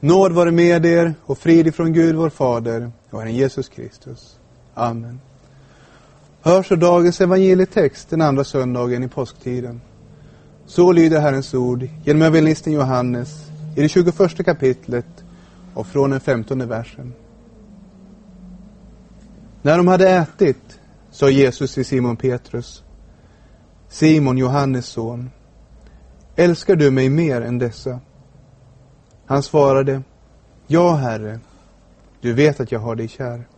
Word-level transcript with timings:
Nåd 0.00 0.32
vare 0.32 0.50
med 0.50 0.86
er 0.86 1.14
och 1.26 1.38
frid 1.38 1.66
ifrån 1.66 1.92
Gud 1.92 2.16
vår 2.16 2.30
Fader 2.30 2.90
och 3.10 3.20
Herren 3.20 3.34
Jesus 3.34 3.68
Kristus. 3.68 4.38
Amen. 4.74 5.20
Hör 6.42 6.62
så 6.62 6.76
dagens 6.76 7.20
evangelietext 7.20 8.10
den 8.10 8.20
andra 8.20 8.44
söndagen 8.44 9.02
i 9.02 9.08
påsktiden. 9.08 9.80
Så 10.66 10.92
lyder 10.92 11.20
Herrens 11.20 11.54
ord 11.54 11.88
genom 12.04 12.22
evangelisten 12.22 12.72
Johannes 12.72 13.50
i 13.76 13.82
det 13.82 13.88
21 13.88 14.44
kapitlet 14.44 15.24
och 15.74 15.86
från 15.86 16.10
den 16.10 16.20
femtonde 16.20 16.66
versen. 16.66 17.12
När 19.62 19.76
de 19.76 19.88
hade 19.88 20.10
ätit 20.10 20.80
sa 21.10 21.30
Jesus 21.30 21.74
till 21.74 21.84
Simon 21.84 22.16
Petrus 22.16 22.82
Simon, 23.88 24.38
Johannes 24.38 24.86
son, 24.86 25.30
älskar 26.36 26.76
du 26.76 26.90
mig 26.90 27.08
mer 27.08 27.40
än 27.40 27.58
dessa? 27.58 28.00
Han 29.26 29.42
svarade, 29.42 30.02
Ja, 30.66 30.94
Herre, 30.94 31.40
du 32.20 32.32
vet 32.32 32.60
att 32.60 32.72
jag 32.72 32.80
har 32.80 32.94
dig 32.94 33.08
kär. 33.08 33.48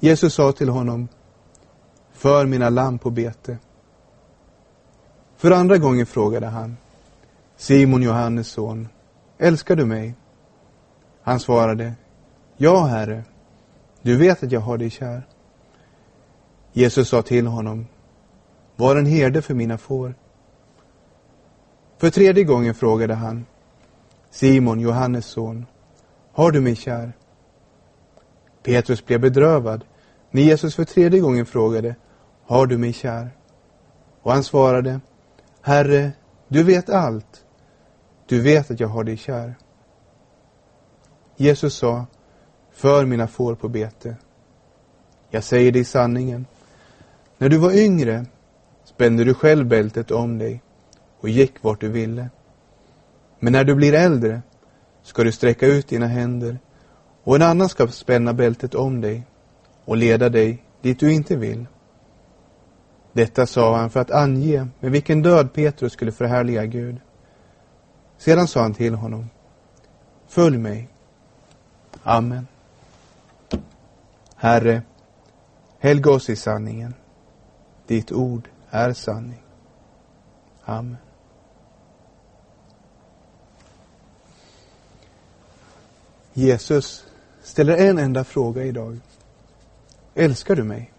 Jesus 0.00 0.34
sa 0.34 0.52
till 0.52 0.68
honom, 0.68 1.08
För 2.12 2.46
mina 2.46 2.70
lamm 2.70 2.98
på 2.98 3.10
bete. 3.10 3.58
För 5.36 5.50
andra 5.50 5.78
gången 5.78 6.06
frågade 6.06 6.46
han, 6.46 6.76
Simon, 7.56 8.02
Johannes 8.02 8.48
son, 8.48 8.88
älskar 9.38 9.76
du 9.76 9.84
mig? 9.84 10.14
Han 11.22 11.40
svarade, 11.40 11.92
Ja, 12.56 12.84
Herre, 12.84 13.24
du 14.02 14.16
vet 14.16 14.42
att 14.42 14.52
jag 14.52 14.60
har 14.60 14.78
dig 14.78 14.90
kär. 14.90 15.26
Jesus 16.72 17.08
sa 17.08 17.22
till 17.22 17.46
honom, 17.46 17.86
Var 18.76 18.96
en 18.96 19.06
herde 19.06 19.42
för 19.42 19.54
mina 19.54 19.78
får. 19.78 20.14
För 21.98 22.10
tredje 22.10 22.44
gången 22.44 22.74
frågade 22.74 23.14
han, 23.14 23.46
Simon, 24.30 24.80
Johannes 24.80 25.26
son, 25.26 25.66
har 26.32 26.50
du 26.50 26.60
mig 26.60 26.76
kär? 26.76 27.12
Petrus 28.62 29.06
blev 29.06 29.20
bedrövad 29.20 29.84
när 30.30 30.42
Jesus 30.42 30.74
för 30.74 30.84
tredje 30.84 31.20
gången 31.20 31.46
frågade, 31.46 31.94
har 32.46 32.66
du 32.66 32.78
mig 32.78 32.92
kär? 32.92 33.30
Och 34.22 34.32
han 34.32 34.44
svarade, 34.44 35.00
Herre, 35.62 36.12
du 36.48 36.62
vet 36.62 36.90
allt. 36.90 37.44
Du 38.26 38.40
vet 38.40 38.70
att 38.70 38.80
jag 38.80 38.88
har 38.88 39.04
dig 39.04 39.16
kär. 39.16 39.54
Jesus 41.36 41.74
sa, 41.74 42.06
för 42.72 43.06
mina 43.06 43.26
får 43.26 43.54
på 43.54 43.68
bete. 43.68 44.16
Jag 45.30 45.44
säger 45.44 45.72
dig 45.72 45.84
sanningen. 45.84 46.46
När 47.38 47.48
du 47.48 47.58
var 47.58 47.72
yngre 47.72 48.26
spände 48.84 49.24
du 49.24 49.34
själv 49.34 49.66
bältet 49.66 50.10
om 50.10 50.38
dig 50.38 50.62
och 51.20 51.28
gick 51.28 51.62
vart 51.62 51.80
du 51.80 51.88
ville. 51.88 52.30
Men 53.40 53.52
när 53.52 53.64
du 53.64 53.74
blir 53.74 53.94
äldre 53.94 54.42
ska 55.02 55.24
du 55.24 55.32
sträcka 55.32 55.66
ut 55.66 55.88
dina 55.88 56.06
händer 56.06 56.58
och 57.24 57.36
en 57.36 57.42
annan 57.42 57.68
ska 57.68 57.88
spänna 57.88 58.34
bältet 58.34 58.74
om 58.74 59.00
dig 59.00 59.26
och 59.84 59.96
leda 59.96 60.28
dig 60.28 60.64
dit 60.80 61.00
du 61.00 61.12
inte 61.12 61.36
vill. 61.36 61.66
Detta 63.12 63.46
sa 63.46 63.76
han 63.76 63.90
för 63.90 64.00
att 64.00 64.10
ange 64.10 64.66
med 64.80 64.90
vilken 64.90 65.22
död 65.22 65.52
Petrus 65.52 65.92
skulle 65.92 66.12
förhärliga 66.12 66.66
Gud. 66.66 66.96
Sedan 68.18 68.48
sa 68.48 68.62
han 68.62 68.74
till 68.74 68.94
honom, 68.94 69.30
Följ 70.28 70.58
mig. 70.58 70.88
Amen. 72.02 72.46
Herre, 74.36 74.82
helga 75.78 76.10
oss 76.10 76.30
i 76.30 76.36
sanningen. 76.36 76.94
Ditt 77.86 78.12
ord 78.12 78.48
är 78.70 78.92
sanning. 78.92 79.42
Amen. 80.64 80.96
Jesus 86.32 87.04
ställer 87.42 87.76
en 87.76 87.98
enda 87.98 88.24
fråga 88.24 88.64
idag. 88.64 89.00
Älskar 90.14 90.56
du 90.56 90.62
mig? 90.62 90.92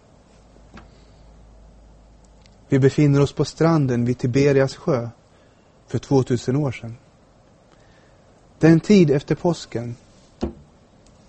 Vi 2.70 2.80
befinner 2.80 3.22
oss 3.22 3.34
på 3.34 3.46
stranden 3.46 4.06
vid 4.06 4.18
Tiberias 4.18 4.76
sjö 4.76 5.10
för 5.88 6.00
2000 6.00 6.56
år 6.56 6.72
sedan. 6.72 6.98
Den 8.60 8.80
tid 8.80 9.12
efter 9.12 9.36
påsken. 9.36 9.96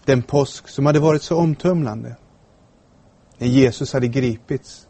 Den 0.04 0.22
påsk 0.22 0.68
som 0.68 0.86
hade 0.86 1.00
varit 1.00 1.22
så 1.22 1.36
omtumlande. 1.36 2.16
När 3.38 3.48
Jesus 3.48 3.92
hade 3.92 4.08
gripits 4.08 4.88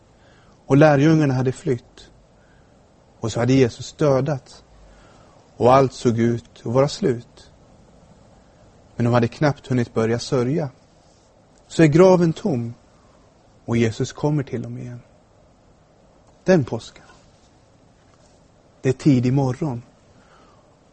och 0.66 0.76
lärjungarna 0.76 1.34
hade 1.34 1.52
flytt. 1.52 2.10
Och 3.20 3.32
så 3.32 3.40
hade 3.40 3.52
Jesus 3.52 3.92
dödats. 3.92 4.64
Och 5.56 5.74
allt 5.74 5.92
såg 5.92 6.18
ut 6.18 6.50
att 6.58 6.72
vara 6.72 6.88
slut. 6.88 7.51
Men 8.96 9.04
de 9.04 9.14
hade 9.14 9.28
knappt 9.28 9.66
hunnit 9.66 9.94
börja 9.94 10.18
sörja. 10.18 10.70
Så 11.66 11.82
är 11.82 11.86
graven 11.86 12.32
tom 12.32 12.74
och 13.64 13.76
Jesus 13.76 14.12
kommer 14.12 14.42
till 14.42 14.62
dem 14.62 14.78
igen. 14.78 15.00
Den 16.44 16.64
påsken. 16.64 17.04
Det 18.80 18.88
är 18.88 18.92
tidig 18.92 19.32
morgon. 19.32 19.82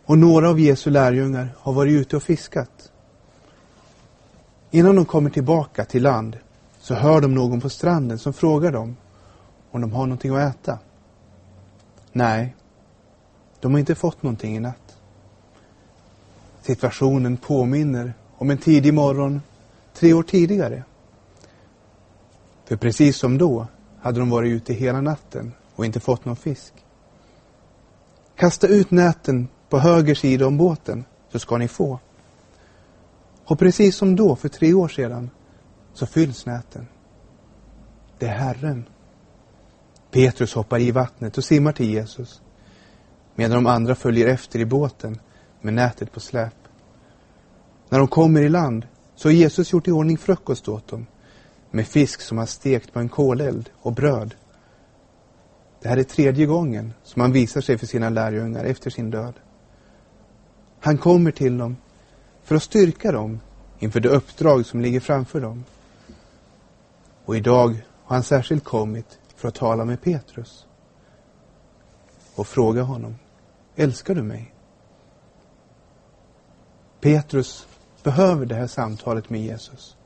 Och 0.05 0.17
några 0.17 0.49
av 0.49 0.59
Jesu 0.59 0.89
lärjungar 0.89 1.55
har 1.57 1.73
varit 1.73 1.91
ute 1.91 2.15
och 2.15 2.23
fiskat. 2.23 2.91
Innan 4.71 4.95
de 4.95 5.05
kommer 5.05 5.29
tillbaka 5.29 5.85
till 5.85 6.03
land 6.03 6.37
så 6.79 6.93
hör 6.93 7.21
de 7.21 7.35
någon 7.35 7.61
på 7.61 7.69
stranden 7.69 8.19
som 8.19 8.33
frågar 8.33 8.71
dem 8.71 8.97
om 9.71 9.81
de 9.81 9.93
har 9.93 10.05
någonting 10.05 10.35
att 10.35 10.55
äta. 10.55 10.79
Nej, 12.11 12.55
de 13.59 13.71
har 13.71 13.79
inte 13.79 13.95
fått 13.95 14.23
någonting 14.23 14.55
i 14.55 14.59
natt. 14.59 14.88
Situationen 16.61 17.37
påminner 17.37 18.13
om 18.37 18.49
en 18.49 18.57
tidig 18.57 18.93
morgon 18.93 19.41
tre 19.93 20.13
år 20.13 20.23
tidigare. 20.23 20.83
För 22.65 22.75
precis 22.75 23.17
som 23.17 23.37
då 23.37 23.67
hade 23.99 24.19
de 24.19 24.29
varit 24.29 24.51
ute 24.51 24.73
hela 24.73 25.01
natten 25.01 25.53
och 25.75 25.85
inte 25.85 25.99
fått 25.99 26.25
någon 26.25 26.35
fisk. 26.35 26.73
Kasta 28.35 28.67
ut 28.67 28.91
näten 28.91 29.47
på 29.69 29.79
höger 29.79 30.15
sida 30.15 30.47
om 30.47 30.57
båten 30.57 31.05
så 31.31 31.39
ska 31.39 31.57
ni 31.57 31.67
få. 31.67 31.99
Och 33.45 33.59
precis 33.59 33.95
som 33.95 34.15
då, 34.15 34.35
för 34.35 34.49
tre 34.49 34.73
år 34.73 34.87
sedan, 34.87 35.29
så 35.93 36.05
fylls 36.05 36.45
näten. 36.45 36.87
Det 38.17 38.25
är 38.25 38.37
Herren. 38.37 38.85
Petrus 40.11 40.53
hoppar 40.53 40.79
i 40.79 40.91
vattnet 40.91 41.37
och 41.37 41.43
simmar 41.43 41.71
till 41.71 41.89
Jesus 41.89 42.41
medan 43.35 43.63
de 43.63 43.67
andra 43.67 43.95
följer 43.95 44.27
efter 44.27 44.59
i 44.59 44.65
båten 44.65 45.19
med 45.61 45.73
nätet 45.73 46.11
på 46.11 46.19
släp. 46.19 46.53
När 47.89 47.99
de 47.99 48.07
kommer 48.07 48.41
i 48.41 48.49
land 48.49 48.87
så 49.15 49.27
har 49.27 49.33
Jesus 49.33 49.73
gjort 49.73 49.87
i 49.87 49.91
ordning 49.91 50.17
frukost 50.17 50.67
åt 50.67 50.87
dem 50.87 51.05
med 51.71 51.87
fisk 51.87 52.21
som 52.21 52.37
han 52.37 52.47
stekt 52.47 52.93
på 52.93 52.99
en 52.99 53.09
koleld 53.09 53.69
och 53.81 53.93
bröd. 53.93 54.35
Det 55.81 55.89
här 55.89 55.97
är 55.97 56.03
tredje 56.03 56.45
gången 56.45 56.93
som 57.03 57.21
han 57.21 57.31
visar 57.31 57.61
sig 57.61 57.77
för 57.77 57.85
sina 57.85 58.09
lärjungar 58.09 58.63
efter 58.63 58.89
sin 58.89 59.11
död. 59.11 59.33
Han 60.79 60.97
kommer 60.97 61.31
till 61.31 61.57
dem 61.57 61.77
för 62.43 62.55
att 62.55 62.63
styrka 62.63 63.11
dem 63.11 63.39
inför 63.79 63.99
det 63.99 64.09
uppdrag 64.09 64.65
som 64.65 64.81
ligger 64.81 64.99
framför 64.99 65.41
dem. 65.41 65.63
Och 67.25 67.37
idag 67.37 67.85
har 68.03 68.15
han 68.15 68.23
särskilt 68.23 68.63
kommit 68.63 69.19
för 69.35 69.47
att 69.47 69.55
tala 69.55 69.85
med 69.85 70.01
Petrus 70.01 70.65
och 72.35 72.47
fråga 72.47 72.81
honom, 72.81 73.15
älskar 73.75 74.15
du 74.15 74.23
mig? 74.23 74.53
Petrus 77.01 77.67
behöver 78.03 78.45
det 78.45 78.55
här 78.55 78.67
samtalet 78.67 79.29
med 79.29 79.41
Jesus. 79.41 79.97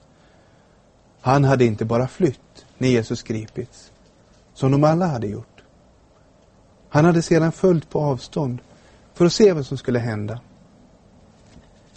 Han 1.21 1.43
hade 1.43 1.65
inte 1.65 1.85
bara 1.85 2.07
flytt 2.07 2.65
när 2.77 2.87
Jesus 2.87 3.23
gripits, 3.23 3.91
som 4.53 4.71
de 4.71 4.83
alla 4.83 5.07
hade 5.07 5.27
gjort. 5.27 5.63
Han 6.89 7.05
hade 7.05 7.21
sedan 7.21 7.51
följt 7.51 7.89
på 7.89 7.99
avstånd 7.99 8.59
för 9.13 9.25
att 9.25 9.33
se 9.33 9.53
vad 9.53 9.65
som 9.65 9.77
skulle 9.77 9.99
hända. 9.99 10.39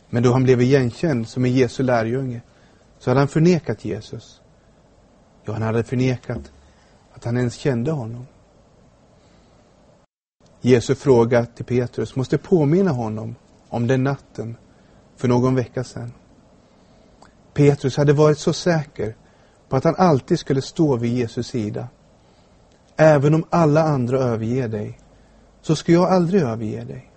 Men 0.09 0.23
då 0.23 0.33
han 0.33 0.45
blev 0.45 0.61
igenkänd 0.61 1.29
som 1.29 1.45
en 1.45 1.53
Jesu 1.53 1.83
lärjunge 1.83 2.41
så 2.99 3.11
hade 3.11 3.21
han 3.21 3.29
förnekat 3.29 3.85
Jesus. 3.85 4.41
Ja, 5.45 5.53
han 5.53 5.63
hade 5.63 5.85
förnekat 5.85 6.53
att 7.15 7.25
han 7.25 7.37
ens 7.37 7.55
kände 7.55 7.91
honom. 7.91 8.27
Jesu 10.61 10.95
fråga 10.95 11.47
till 11.47 11.65
Petrus 11.65 12.17
måste 12.17 12.39
påminna 12.39 12.91
honom 12.91 13.35
om 13.69 13.87
den 13.87 14.05
natten 14.05 14.57
för 15.17 15.29
någon 15.29 15.55
vecka 15.55 15.85
sedan. 15.85 16.13
Petrus 17.55 17.97
hade 17.97 18.13
varit 18.13 18.39
så 18.39 18.53
säker 18.53 19.17
på 19.69 19.77
att 19.77 19.85
han 19.85 19.95
alltid 19.99 20.39
skulle 20.39 20.63
stå 20.63 20.97
vid 20.97 21.13
Jesus 21.13 21.47
sida. 21.47 21.89
Även 22.97 23.35
om 23.35 23.45
alla 23.51 23.83
andra 23.83 24.19
överger 24.19 24.69
dig, 24.69 24.99
så 25.63 25.77
ska 25.77 25.93
jag 25.93 26.05
aldrig 26.05 26.43
överge 26.43 26.85
dig. 26.85 27.11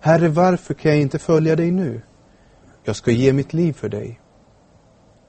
Herre, 0.00 0.28
varför 0.28 0.74
kan 0.74 0.90
jag 0.90 1.00
inte 1.00 1.18
följa 1.18 1.56
dig 1.56 1.70
nu? 1.70 2.02
Jag 2.84 2.96
ska 2.96 3.10
ge 3.10 3.32
mitt 3.32 3.52
liv 3.52 3.72
för 3.72 3.88
dig. 3.88 4.20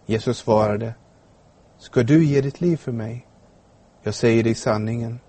Jesus 0.06 0.38
svarade, 0.38 0.94
ska 1.78 2.04
du 2.04 2.26
ge 2.26 2.42
ditt 2.42 2.62
liv 2.62 2.78
för 2.78 2.92
mig? 2.92 3.28
Jag 4.04 4.14
säger 4.14 4.44
dig 4.44 4.56
sanningen. 4.56 5.20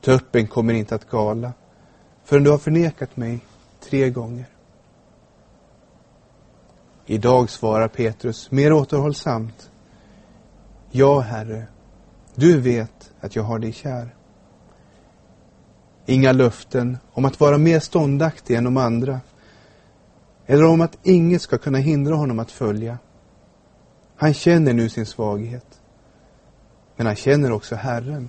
Tuppen 0.00 0.46
kommer 0.46 0.74
inte 0.74 0.94
att 0.94 1.10
gala 1.10 1.52
förrän 2.24 2.44
du 2.44 2.50
har 2.50 2.58
förnekat 2.58 3.16
mig 3.16 3.40
tre 3.80 4.10
gånger. 4.10 4.46
Idag 7.06 7.50
svarar 7.50 7.88
Petrus 7.88 8.50
mer 8.50 8.72
återhållsamt. 8.72 9.70
Ja, 10.90 11.20
Herre, 11.20 11.66
du 12.34 12.60
vet 12.60 13.12
att 13.20 13.36
jag 13.36 13.42
har 13.42 13.58
dig 13.58 13.72
kär. 13.72 14.14
Inga 16.06 16.32
löften 16.32 16.98
om 17.12 17.24
att 17.24 17.40
vara 17.40 17.58
mer 17.58 17.80
ståndaktig 17.80 18.56
än 18.56 18.64
de 18.64 18.76
andra. 18.76 19.20
Eller 20.46 20.64
om 20.64 20.80
att 20.80 20.98
inget 21.02 21.42
ska 21.42 21.58
kunna 21.58 21.78
hindra 21.78 22.14
honom 22.14 22.38
att 22.38 22.50
följa. 22.50 22.98
Han 24.16 24.34
känner 24.34 24.72
nu 24.72 24.88
sin 24.88 25.06
svaghet. 25.06 25.80
Men 26.96 27.06
han 27.06 27.16
känner 27.16 27.52
också 27.52 27.74
Herren. 27.74 28.28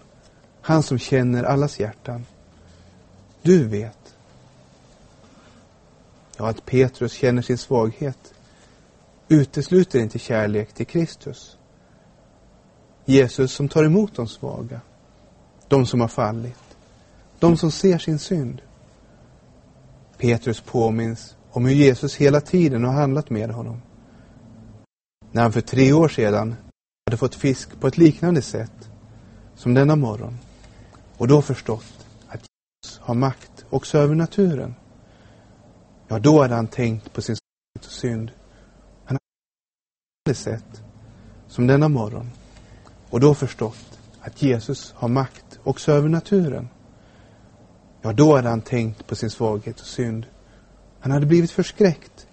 Han 0.61 0.83
som 0.83 0.99
känner 0.99 1.43
allas 1.43 1.79
hjärtan. 1.79 2.25
Du 3.41 3.67
vet. 3.67 4.15
Ja, 6.37 6.49
att 6.49 6.65
Petrus 6.65 7.13
känner 7.13 7.41
sin 7.41 7.57
svaghet 7.57 8.32
utesluter 9.27 9.99
inte 9.99 10.19
kärlek 10.19 10.73
till 10.73 10.85
Kristus. 10.85 11.57
Jesus 13.05 13.53
som 13.53 13.69
tar 13.69 13.83
emot 13.83 14.15
de 14.15 14.27
svaga, 14.27 14.81
de 15.67 15.85
som 15.85 16.01
har 16.01 16.07
fallit, 16.07 16.77
de 17.39 17.57
som 17.57 17.71
ser 17.71 17.97
sin 17.97 18.19
synd. 18.19 18.61
Petrus 20.17 20.61
påminns 20.61 21.35
om 21.51 21.65
hur 21.65 21.73
Jesus 21.73 22.15
hela 22.15 22.41
tiden 22.41 22.83
har 22.83 22.93
handlat 22.93 23.29
med 23.29 23.49
honom. 23.49 23.81
När 25.31 25.41
han 25.41 25.53
för 25.53 25.61
tre 25.61 25.93
år 25.93 26.07
sedan 26.07 26.55
hade 27.05 27.17
fått 27.17 27.35
fisk 27.35 27.79
på 27.79 27.87
ett 27.87 27.97
liknande 27.97 28.41
sätt 28.41 28.89
som 29.55 29.73
denna 29.73 29.95
morgon 29.95 30.37
och 31.17 31.27
då 31.27 31.41
förstått 31.41 32.05
att 32.27 32.41
Jesus 32.41 32.99
har 32.99 33.15
makt 33.15 33.65
också 33.69 33.97
över 33.97 34.15
naturen. 34.15 34.75
Ja, 36.07 36.19
då 36.19 36.41
hade 36.41 36.55
han 36.55 36.67
tänkt 36.67 37.13
på 37.13 37.21
sin 37.21 37.35
och 37.79 37.85
synd. 37.85 38.31
Han 40.25 40.29
hade 40.29 40.39
sätt 40.39 40.83
som 41.47 41.67
denna 41.67 41.89
morgon 41.89 42.29
och 43.09 43.19
då 43.19 43.33
förstått 43.33 43.99
att 44.21 44.41
Jesus 44.41 44.93
har 44.97 45.07
makt 45.07 45.59
också 45.63 45.91
över 45.91 46.09
naturen. 46.09 46.69
Ja, 48.01 48.13
då 48.13 48.35
hade 48.35 48.49
han 48.49 48.61
tänkt 48.61 49.07
på 49.07 49.15
sin 49.15 49.29
svaghet 49.29 49.79
och 49.79 49.85
synd. 49.85 50.25
Han 50.99 51.11
hade 51.11 51.25
blivit 51.25 51.51
förskräckt 51.51 52.27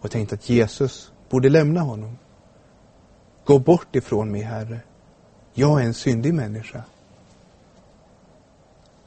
och 0.00 0.10
tänkt 0.10 0.32
att 0.32 0.48
Jesus 0.48 1.12
borde 1.30 1.48
lämna 1.48 1.80
honom. 1.80 2.18
Gå 3.44 3.58
bort 3.58 3.96
ifrån 3.96 4.30
mig, 4.30 4.42
Herre. 4.42 4.80
Jag 5.54 5.80
är 5.80 5.84
en 5.84 5.94
syndig 5.94 6.34
människa. 6.34 6.84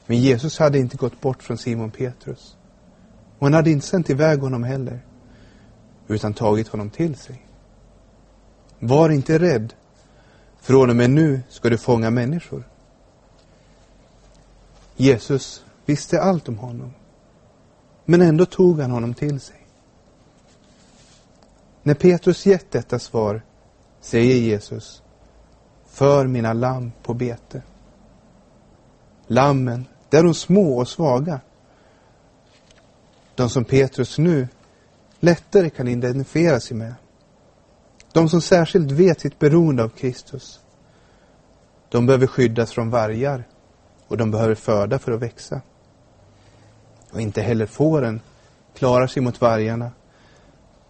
Men 0.05 0.17
Jesus 0.17 0.59
hade 0.59 0.79
inte 0.79 0.97
gått 0.97 1.21
bort 1.21 1.43
från 1.43 1.57
Simon 1.57 1.91
Petrus. 1.91 2.57
Och 3.39 3.45
han 3.45 3.53
hade 3.53 3.71
inte 3.71 3.87
sänt 3.87 4.09
iväg 4.09 4.39
honom 4.39 4.63
heller, 4.63 4.99
utan 6.07 6.33
tagit 6.33 6.67
honom 6.67 6.89
till 6.89 7.15
sig. 7.15 7.44
Var 8.79 9.09
inte 9.09 9.39
rädd. 9.39 9.73
Från 10.61 10.89
och 10.89 10.95
med 10.95 11.09
nu 11.09 11.41
ska 11.49 11.69
du 11.69 11.77
fånga 11.77 12.09
människor. 12.09 12.67
Jesus 14.95 15.65
visste 15.85 16.21
allt 16.21 16.49
om 16.49 16.57
honom. 16.57 16.93
Men 18.05 18.21
ändå 18.21 18.45
tog 18.45 18.79
han 18.81 18.91
honom 18.91 19.13
till 19.13 19.39
sig. 19.39 19.67
När 21.83 21.93
Petrus 21.93 22.45
gett 22.45 22.71
detta 22.71 22.99
svar 22.99 23.41
säger 24.01 24.35
Jesus 24.35 25.03
För 25.85 26.27
mina 26.27 26.53
lamm 26.53 26.91
på 27.03 27.13
bete. 27.13 27.61
Lammen, 29.27 29.85
det 30.09 30.17
är 30.17 30.23
de 30.23 30.33
små 30.33 30.77
och 30.77 30.87
svaga. 30.87 31.39
De 33.35 33.49
som 33.49 33.65
Petrus 33.65 34.17
nu 34.17 34.47
lättare 35.19 35.69
kan 35.69 35.87
identifiera 35.87 36.59
sig 36.59 36.77
med. 36.77 36.93
De 38.15 38.29
som 38.29 38.41
särskilt 38.41 38.91
vet 38.91 39.19
sitt 39.19 39.39
beroende 39.39 39.83
av 39.83 39.89
Kristus. 39.89 40.59
De 41.89 42.05
behöver 42.05 42.27
skyddas 42.27 42.71
från 42.71 42.89
vargar 42.89 43.47
och 44.07 44.17
de 44.17 44.31
behöver 44.31 44.55
föda 44.55 44.99
för 44.99 45.11
att 45.11 45.21
växa. 45.21 45.61
Och 47.11 47.21
inte 47.21 47.41
heller 47.41 47.65
fåren 47.65 48.21
klarar 48.77 49.07
sig 49.07 49.21
mot 49.23 49.41
vargarna. 49.41 49.91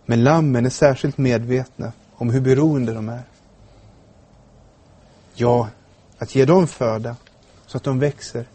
Men 0.06 0.24
lammen 0.24 0.66
är 0.66 0.70
särskilt 0.70 1.18
medvetna 1.18 1.92
om 2.16 2.30
hur 2.30 2.42
beroende 2.42 2.94
de 2.94 3.10
är. 3.10 3.24
Ja, 5.34 5.70
att 6.18 6.36
ge 6.36 6.46
dem 6.46 6.68
föda 6.68 7.16
så 7.66 7.78
att 7.78 7.84
de 7.84 8.00
växer, 8.00 8.46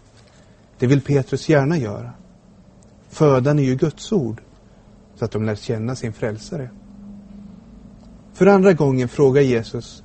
det 0.78 0.86
vill 0.86 1.00
Petrus 1.00 1.48
gärna 1.48 1.76
göra. 1.76 2.12
Födan 3.08 3.58
är 3.58 3.62
ju 3.62 3.74
Guds 3.74 4.12
ord, 4.12 4.42
så 5.14 5.24
att 5.24 5.30
de 5.30 5.44
lär 5.44 5.54
känna 5.54 5.96
sin 5.96 6.12
frälsare. 6.12 6.70
För 8.32 8.46
andra 8.46 8.72
gången 8.72 9.08
frågar 9.08 9.42
Jesus 9.42 10.02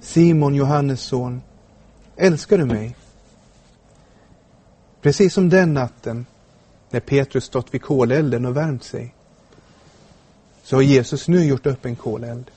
Simon, 0.00 0.54
Johannes 0.54 1.00
son, 1.00 1.42
älskar 2.16 2.58
du 2.58 2.64
mig? 2.64 2.96
Precis 5.02 5.34
som 5.34 5.48
den 5.48 5.74
natten 5.74 6.26
när 6.90 7.00
Petrus 7.00 7.44
stått 7.44 7.74
vid 7.74 7.82
kolelden 7.82 8.46
och 8.46 8.56
värmt 8.56 8.84
sig 8.84 9.14
så 10.62 10.76
har 10.76 10.82
Jesus 10.82 11.28
nu 11.28 11.44
gjort 11.44 11.66
upp 11.66 11.84
en 11.84 11.96
koleld. 11.96 12.50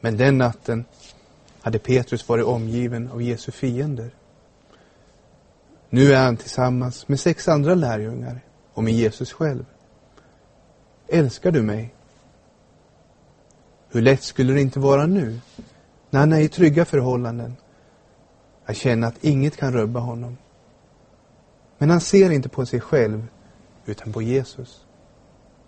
Men 0.00 0.16
den 0.16 0.38
natten 0.38 0.84
hade 1.60 1.78
Petrus 1.78 2.28
varit 2.28 2.44
omgiven 2.44 3.10
av 3.10 3.22
Jesu 3.22 3.52
fiender. 3.52 4.10
Nu 5.90 6.12
är 6.12 6.24
han 6.24 6.36
tillsammans 6.36 7.08
med 7.08 7.20
sex 7.20 7.48
andra 7.48 7.74
lärjungar 7.74 8.40
och 8.72 8.84
med 8.84 8.92
Jesus 8.92 9.32
själv. 9.32 9.64
Älskar 11.08 11.52
du 11.52 11.62
mig? 11.62 11.94
Hur 13.94 14.02
lätt 14.02 14.22
skulle 14.22 14.52
det 14.52 14.60
inte 14.60 14.80
vara 14.80 15.06
nu, 15.06 15.40
när 16.10 16.20
han 16.20 16.32
är 16.32 16.40
i 16.40 16.48
trygga 16.48 16.84
förhållanden, 16.84 17.56
att 18.64 18.76
känna 18.76 19.06
att 19.06 19.24
inget 19.24 19.56
kan 19.56 19.72
rubba 19.72 20.00
honom. 20.00 20.36
Men 21.78 21.90
han 21.90 22.00
ser 22.00 22.30
inte 22.30 22.48
på 22.48 22.66
sig 22.66 22.80
själv, 22.80 23.26
utan 23.86 24.12
på 24.12 24.22
Jesus. 24.22 24.84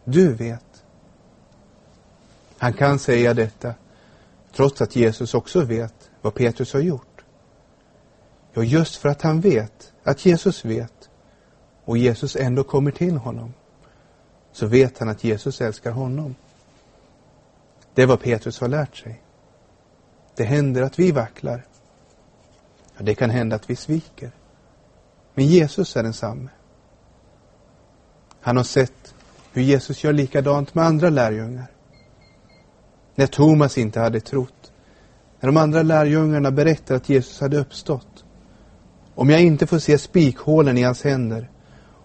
Du 0.04 0.34
vet. 0.34 0.84
Han 2.58 2.72
kan 2.72 2.98
säga 2.98 3.34
detta, 3.34 3.74
trots 4.52 4.80
att 4.80 4.96
Jesus 4.96 5.34
också 5.34 5.60
vet 5.60 6.10
vad 6.22 6.34
Petrus 6.34 6.72
har 6.72 6.80
gjort. 6.80 7.24
Ja, 8.52 8.62
just 8.62 8.96
för 8.96 9.08
att 9.08 9.22
han 9.22 9.40
vet 9.40 9.92
att 10.02 10.26
Jesus 10.26 10.64
vet 10.64 11.10
och 11.84 11.98
Jesus 11.98 12.36
ändå 12.36 12.64
kommer 12.64 12.90
till 12.90 13.16
honom, 13.16 13.54
så 14.52 14.66
vet 14.66 14.98
han 14.98 15.08
att 15.08 15.24
Jesus 15.24 15.60
älskar 15.60 15.90
honom. 15.90 16.34
Det 17.96 18.02
är 18.02 18.06
vad 18.06 18.20
Petrus 18.20 18.60
har 18.60 18.68
lärt 18.68 18.96
sig. 18.96 19.22
Det 20.36 20.44
händer 20.44 20.82
att 20.82 20.98
vi 20.98 21.12
vacklar. 21.12 21.64
Ja, 22.96 23.04
det 23.04 23.14
kan 23.14 23.30
hända 23.30 23.56
att 23.56 23.70
vi 23.70 23.76
sviker. 23.76 24.30
Men 25.34 25.46
Jesus 25.46 25.96
är 25.96 26.02
densamme. 26.02 26.48
Han 28.40 28.56
har 28.56 28.64
sett 28.64 29.14
hur 29.52 29.62
Jesus 29.62 30.04
gör 30.04 30.12
likadant 30.12 30.74
med 30.74 30.84
andra 30.84 31.10
lärjungar. 31.10 31.66
När 33.14 33.26
Thomas 33.26 33.78
inte 33.78 34.00
hade 34.00 34.20
trott, 34.20 34.72
när 35.40 35.46
de 35.46 35.56
andra 35.56 35.82
lärjungarna 35.82 36.50
berättar 36.50 36.94
att 36.94 37.08
Jesus 37.08 37.40
hade 37.40 37.58
uppstått. 37.58 38.24
Om 39.14 39.30
jag 39.30 39.42
inte 39.42 39.66
får 39.66 39.78
se 39.78 39.98
spikhålen 39.98 40.78
i 40.78 40.82
hans 40.82 41.04
händer 41.04 41.50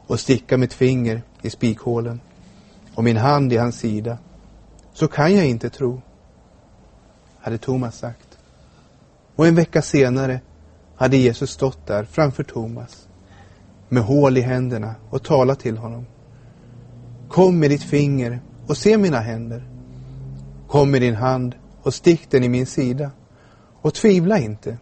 och 0.07 0.19
sticka 0.19 0.57
mitt 0.57 0.73
finger 0.73 1.21
i 1.41 1.49
spikhålen 1.49 2.21
och 2.95 3.03
min 3.03 3.17
hand 3.17 3.53
i 3.53 3.57
hans 3.57 3.79
sida, 3.79 4.17
så 4.93 5.07
kan 5.07 5.35
jag 5.35 5.47
inte 5.47 5.69
tro, 5.69 6.01
hade 7.39 7.57
Thomas 7.57 7.97
sagt. 7.97 8.37
Och 9.35 9.47
en 9.47 9.55
vecka 9.55 9.81
senare 9.81 10.41
hade 10.95 11.17
Jesus 11.17 11.51
stått 11.51 11.87
där 11.87 12.03
framför 12.03 12.43
Thomas 12.43 13.07
med 13.89 14.03
hål 14.03 14.37
i 14.37 14.41
händerna 14.41 14.95
och 15.09 15.23
talat 15.23 15.59
till 15.59 15.77
honom. 15.77 16.05
Kom 17.29 17.59
med 17.59 17.69
ditt 17.69 17.83
finger 17.83 18.39
och 18.67 18.77
se 18.77 18.97
mina 18.97 19.19
händer. 19.19 19.63
Kom 20.67 20.91
med 20.91 21.01
din 21.01 21.15
hand 21.15 21.55
och 21.81 21.93
stick 21.93 22.31
den 22.31 22.43
i 22.43 22.49
min 22.49 22.65
sida. 22.65 23.11
Och 23.81 23.93
tvivla 23.93 24.39
inte, 24.39 24.77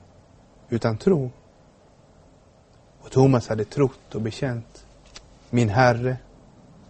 utan 0.69 0.97
tro. 0.97 1.31
Och 3.01 3.11
Thomas 3.11 3.47
hade 3.47 3.65
trott 3.65 4.15
och 4.15 4.21
bekänt, 4.21 4.85
min 5.49 5.69
Herre 5.69 6.17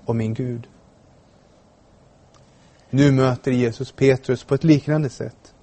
och 0.05 0.15
min 0.15 0.33
Gud. 0.33 0.67
Nu 2.89 3.11
möter 3.11 3.51
Jesus 3.51 3.91
Petrus 3.91 4.43
på 4.43 4.55
ett 4.55 4.63
liknande 4.63 5.09
sätt. 5.09 5.53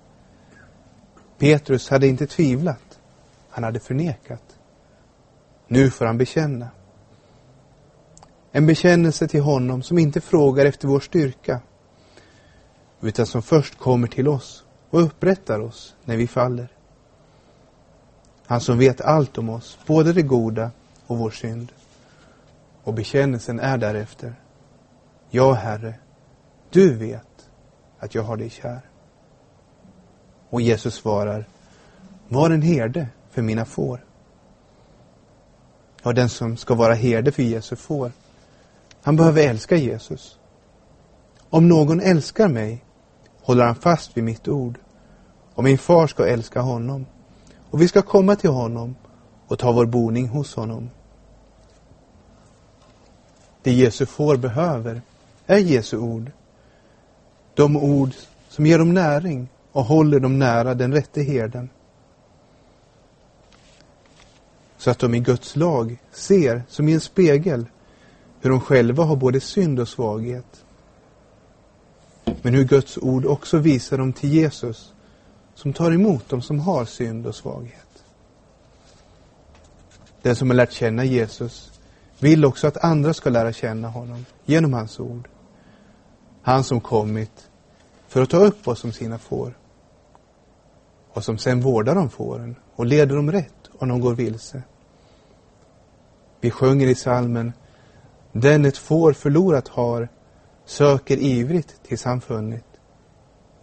Petrus 1.39 1.89
hade 1.89 2.07
inte 2.07 2.27
tvivlat, 2.27 2.99
han 3.51 3.65
hade 3.65 3.81
förnekat. 3.81 4.43
Nu 5.69 5.91
får 5.91 6.07
han 6.07 6.19
bekänna. 6.19 6.69
En 8.53 8.67
bekännelse 8.67 9.29
till 9.29 9.41
honom 9.41 9.83
som 9.83 9.99
inte 9.99 10.21
frågar 10.21 10.67
efter 10.67 10.89
vår 10.89 11.01
styrka, 11.01 11.61
utan 13.01 13.27
som 13.27 13.43
först 13.43 13.79
kommer 13.79 14.09
till 14.09 14.29
oss 14.29 14.65
och 14.91 15.03
upprättar 15.03 15.61
oss 15.61 15.95
när 16.05 16.17
vi 16.17 16.27
faller. 16.27 16.69
Han 18.47 18.61
som 18.61 18.79
vet 18.79 19.01
allt 19.01 19.39
om 19.39 19.49
oss, 19.49 19.79
både 19.87 20.13
det 20.13 20.23
goda 20.23 20.71
och 21.07 21.19
vår 21.19 21.31
synd. 21.31 21.73
Och 22.83 22.95
bekännelsen 22.95 23.61
är 23.61 23.79
därefter. 23.79 24.35
Ja, 25.31 25.53
Herre, 25.53 25.95
du 26.71 26.95
vet 26.95 27.51
att 27.99 28.15
jag 28.15 28.23
har 28.23 28.37
dig 28.37 28.51
kär. 28.51 28.81
Och 30.51 30.61
Jesus 30.61 30.95
svarar, 30.95 31.49
var 32.29 32.51
en 32.51 32.63
herde 32.63 33.09
för 33.31 33.43
mina 33.43 33.65
får. 33.65 34.05
Ja, 36.03 36.13
den 36.13 36.29
som 36.29 36.57
ska 36.57 36.75
vara 36.75 36.95
herde 36.95 37.33
för 37.33 37.43
Jesu 37.43 37.77
får, 37.77 38.13
han 39.03 39.17
behöver 39.17 39.49
älska 39.49 39.77
Jesus. 39.77 40.39
Om 41.51 41.69
någon 41.69 42.01
älskar 42.01 42.49
mig 42.49 42.85
håller 43.43 43.65
han 43.65 43.75
fast 43.75 44.17
vid 44.17 44.25
mitt 44.25 44.49
ord. 44.49 44.79
Och 45.55 45.65
min 45.65 45.79
far 45.79 46.07
ska 46.07 46.27
älska 46.27 46.61
honom. 46.61 47.07
Och 47.71 47.81
vi 47.81 47.89
ska 47.89 48.03
komma 48.03 48.37
till 48.37 48.51
honom 48.51 48.95
och 49.47 49.59
ta 49.59 49.73
vår 49.73 49.87
boning 49.87 50.29
hos 50.29 50.55
honom. 50.55 50.91
Det 53.63 53.73
Jesu 53.73 54.07
får 54.07 54.37
behöver 54.37 55.03
är 55.47 55.59
Jesu 55.59 55.99
ord. 55.99 56.31
De 57.57 57.77
ord 57.77 58.11
som 58.49 58.67
ger 58.67 58.79
dem 58.79 58.95
näring 58.95 59.49
och 59.73 59.85
håller 59.85 60.21
dem 60.21 60.39
nära 60.39 60.75
den 60.75 60.93
rätte 60.93 61.23
herden. 61.23 61.69
Så 64.79 64.91
att 64.91 64.99
de 64.99 65.15
i 65.15 65.21
Guds 65.21 65.57
lag 65.57 65.99
ser, 66.13 66.63
som 66.69 66.89
i 66.89 66.93
en 66.93 67.01
spegel, 67.01 67.67
hur 68.41 68.51
de 68.51 68.61
själva 68.61 69.05
har 69.05 69.17
både 69.17 69.41
synd 69.41 69.81
och 69.81 69.89
svaghet. 69.89 70.65
Men 72.43 72.55
hur 72.55 72.65
Guds 72.65 72.99
ord 72.99 73.27
också 73.27 73.59
visar 73.59 73.99
dem 73.99 74.13
till 74.13 74.33
Jesus, 74.33 74.93
som 75.55 75.73
tar 75.73 75.93
emot 75.93 76.29
dem 76.29 76.43
som 76.43 76.61
har 76.61 76.85
synd 76.85 77.27
och 77.27 77.35
svaghet. 77.35 78.05
Den 80.23 80.37
som 80.37 80.51
har 80.51 80.57
lärt 80.57 80.73
känna 80.73 81.05
Jesus 81.05 81.73
vill 82.19 82.45
också 82.45 82.67
att 82.67 82.85
andra 82.85 83.15
ska 83.15 83.31
lära 83.31 83.53
känna 83.53 83.89
honom 83.89 84.27
genom 84.45 84.73
hans 84.73 85.01
ord. 85.01 85.29
Han 86.47 86.65
som 86.65 86.81
kommit 86.81 87.51
för 88.09 88.23
att 88.23 88.31
ta 88.31 88.37
upp 88.37 88.69
oss 88.69 88.81
som 88.81 88.93
sina 88.93 89.19
får 89.19 89.59
och 91.13 91.25
som 91.25 91.39
sen 91.39 91.61
vårdar 91.61 91.95
de 91.95 92.11
fåren 92.11 92.57
och 92.77 92.87
leder 92.87 93.17
dem 93.17 93.33
rätt 93.33 93.71
om 93.79 93.89
de 93.89 94.01
går 94.01 94.15
vilse. 94.15 94.63
Vi 96.41 96.51
sjunger 96.51 96.87
i 96.87 96.95
salmen 96.95 97.53
Den 98.33 98.65
ett 98.65 98.79
får 98.79 99.13
förlorat 99.13 99.69
har 99.69 100.09
söker 100.65 101.17
ivrigt 101.17 101.83
tills 101.83 102.05
han 102.05 102.21
funnit. 102.21 102.67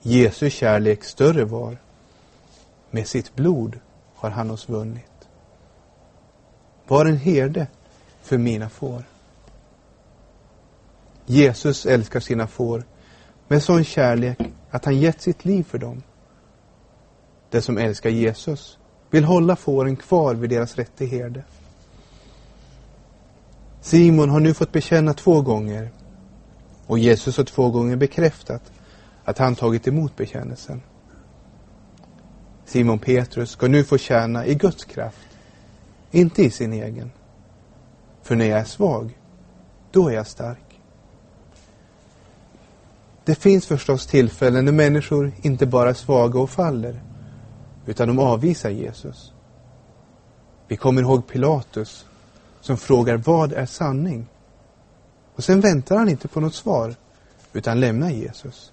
Jesu 0.02 0.50
kärlek 0.50 1.04
större 1.04 1.46
var. 1.46 1.78
Med 2.92 3.08
sitt 3.08 3.36
blod 3.36 3.80
har 4.16 4.30
han 4.30 4.52
oss 4.52 4.70
vunnit. 4.70 5.28
Var 6.88 7.06
en 7.06 7.18
herde 7.18 7.68
för 8.22 8.38
mina 8.38 8.70
får. 8.70 9.04
Jesus 11.26 11.86
älskar 11.86 12.20
sina 12.20 12.48
får 12.48 12.84
med 13.48 13.64
sån 13.64 13.84
kärlek 13.84 14.40
att 14.72 14.86
han 14.86 15.00
gett 15.00 15.22
sitt 15.22 15.46
liv 15.46 15.64
för 15.64 15.78
dem. 15.78 16.04
Den 17.50 17.62
som 17.62 17.78
älskar 17.78 18.10
Jesus 18.10 18.78
vill 19.10 19.24
hålla 19.24 19.56
fåren 19.56 19.96
kvar 19.96 20.36
vid 20.36 20.50
deras 20.50 20.76
rätte 20.76 21.06
herde. 21.06 21.44
Simon 23.82 24.30
har 24.30 24.40
nu 24.40 24.54
fått 24.54 24.72
bekänna 24.72 25.14
två 25.14 25.42
gånger 25.42 25.92
och 26.88 27.00
Jesus 27.00 27.38
har 27.38 27.44
två 27.44 27.70
gånger 27.70 27.96
bekräftat 27.96 28.72
att 29.24 29.38
han 29.38 29.56
tagit 29.56 29.88
emot 29.88 30.16
bekännelsen. 30.16 30.82
Simon 32.66 33.00
Petrus 33.00 33.50
ska 33.50 33.68
nu 33.68 33.84
få 33.84 33.98
tjäna 33.98 34.46
i 34.46 34.56
Guds 34.56 34.86
kraft, 34.86 35.28
inte 36.12 36.44
i 36.44 36.50
sin 36.50 36.74
egen. 36.74 37.12
För 38.22 38.36
när 38.36 38.46
jag 38.46 38.60
är 38.60 38.64
svag, 38.64 39.20
då 39.92 40.08
är 40.08 40.14
jag 40.14 40.28
stark. 40.28 40.63
Det 43.26 43.36
finns 43.36 43.66
förstås 43.66 44.08
tillfällen 44.08 44.66
när 44.66 44.72
människor 44.72 45.32
inte 45.42 45.66
bara 45.66 45.90
är 45.90 45.94
svaga 45.94 46.40
och 46.40 46.50
faller, 46.50 47.04
utan 47.86 48.08
de 48.08 48.20
avvisar 48.20 48.70
Jesus. 48.70 49.34
Vi 50.68 50.78
kommer 50.78 51.02
ihåg 51.02 51.28
Pilatus 51.28 52.06
som 52.62 52.78
frågar 52.78 53.18
vad 53.18 53.54
är 53.54 53.66
sanning? 53.66 54.28
Och 55.36 55.44
sen 55.44 55.62
väntar 55.62 55.98
han 55.98 56.10
inte 56.10 56.28
på 56.28 56.40
något 56.40 56.56
svar, 56.56 56.96
utan 57.54 57.80
lämnar 57.80 58.10
Jesus. 58.10 58.72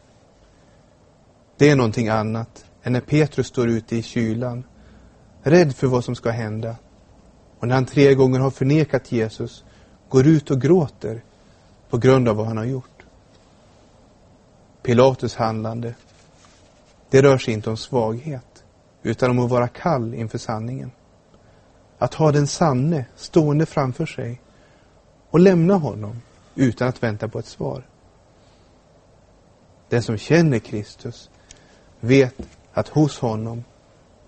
Det 1.56 1.70
är 1.70 1.76
någonting 1.76 2.08
annat 2.08 2.64
än 2.82 2.92
när 2.92 3.00
Petrus 3.00 3.46
står 3.46 3.68
ute 3.68 3.96
i 3.96 4.02
kylan, 4.02 4.64
rädd 5.42 5.76
för 5.76 5.86
vad 5.86 6.04
som 6.04 6.14
ska 6.14 6.30
hända. 6.30 6.76
Och 7.58 7.68
när 7.68 7.74
han 7.74 7.86
tre 7.86 8.14
gånger 8.14 8.40
har 8.40 8.50
förnekat 8.50 9.12
Jesus, 9.12 9.64
går 10.08 10.26
ut 10.26 10.50
och 10.50 10.60
gråter 10.60 11.22
på 11.90 11.98
grund 11.98 12.28
av 12.28 12.36
vad 12.36 12.46
han 12.46 12.56
har 12.56 12.64
gjort. 12.64 12.89
Pilatus 14.82 15.36
handlande, 15.36 15.94
det 17.10 17.22
rör 17.22 17.38
sig 17.38 17.54
inte 17.54 17.70
om 17.70 17.76
svaghet, 17.76 18.64
utan 19.02 19.30
om 19.30 19.38
att 19.38 19.50
vara 19.50 19.68
kall 19.68 20.14
inför 20.14 20.38
sanningen. 20.38 20.90
Att 21.98 22.14
ha 22.14 22.32
den 22.32 22.46
sanne 22.46 23.04
stående 23.16 23.66
framför 23.66 24.06
sig 24.06 24.40
och 25.30 25.40
lämna 25.40 25.74
honom 25.74 26.22
utan 26.54 26.88
att 26.88 27.02
vänta 27.02 27.28
på 27.28 27.38
ett 27.38 27.46
svar. 27.46 27.86
Den 29.88 30.02
som 30.02 30.16
känner 30.16 30.58
Kristus 30.58 31.30
vet 32.00 32.34
att 32.72 32.88
hos 32.88 33.18
honom 33.18 33.64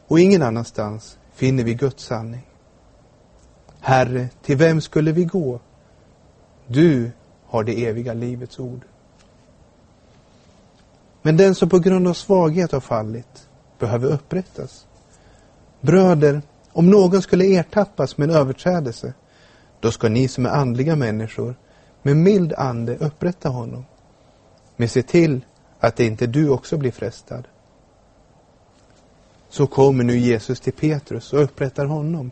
och 0.06 0.20
ingen 0.20 0.42
annanstans 0.42 1.18
finner 1.32 1.64
vi 1.64 1.74
Guds 1.74 2.04
sanning. 2.04 2.46
Herre, 3.80 4.28
till 4.42 4.56
vem 4.56 4.80
skulle 4.80 5.12
vi 5.12 5.24
gå? 5.24 5.60
Du 6.66 7.10
har 7.46 7.64
det 7.64 7.86
eviga 7.86 8.14
livets 8.14 8.58
ord. 8.58 8.84
Men 11.22 11.36
den 11.36 11.54
som 11.54 11.68
på 11.68 11.78
grund 11.78 12.08
av 12.08 12.14
svaghet 12.14 12.72
har 12.72 12.80
fallit 12.80 13.48
behöver 13.78 14.12
upprättas. 14.12 14.86
Bröder, 15.80 16.42
om 16.72 16.90
någon 16.90 17.22
skulle 17.22 17.44
ertappas 17.44 18.18
med 18.18 18.30
en 18.30 18.36
överträdelse, 18.36 19.14
då 19.80 19.90
ska 19.90 20.08
ni 20.08 20.28
som 20.28 20.46
är 20.46 20.50
andliga 20.50 20.96
människor 20.96 21.54
med 22.02 22.16
mild 22.16 22.52
ande 22.52 22.96
upprätta 22.96 23.48
honom. 23.48 23.84
Men 24.76 24.88
se 24.88 25.02
till 25.02 25.44
att 25.80 25.96
det 25.96 26.04
inte 26.04 26.26
du 26.26 26.48
också 26.48 26.76
blir 26.76 26.90
frestad. 26.90 27.48
Så 29.48 29.66
kommer 29.66 30.04
nu 30.04 30.18
Jesus 30.18 30.60
till 30.60 30.72
Petrus 30.72 31.32
och 31.32 31.42
upprättar 31.42 31.86
honom. 31.86 32.30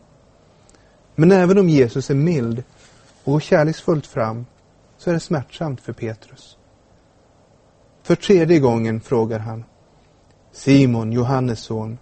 Men 1.14 1.32
även 1.32 1.58
om 1.58 1.68
Jesus 1.68 2.10
är 2.10 2.14
mild 2.14 2.62
och 3.24 3.32
går 3.32 3.40
kärleksfullt 3.40 4.06
fram 4.06 4.46
så 4.98 5.10
är 5.10 5.14
det 5.14 5.20
smärtsamt 5.20 5.80
för 5.80 5.92
Petrus. 5.92 6.56
För 8.02 8.14
tredje 8.14 8.58
gången 8.58 9.00
frågar 9.00 9.38
han 9.38 9.64
Simon, 10.52 11.12
Johannes 11.12 11.60
son, 11.60 11.98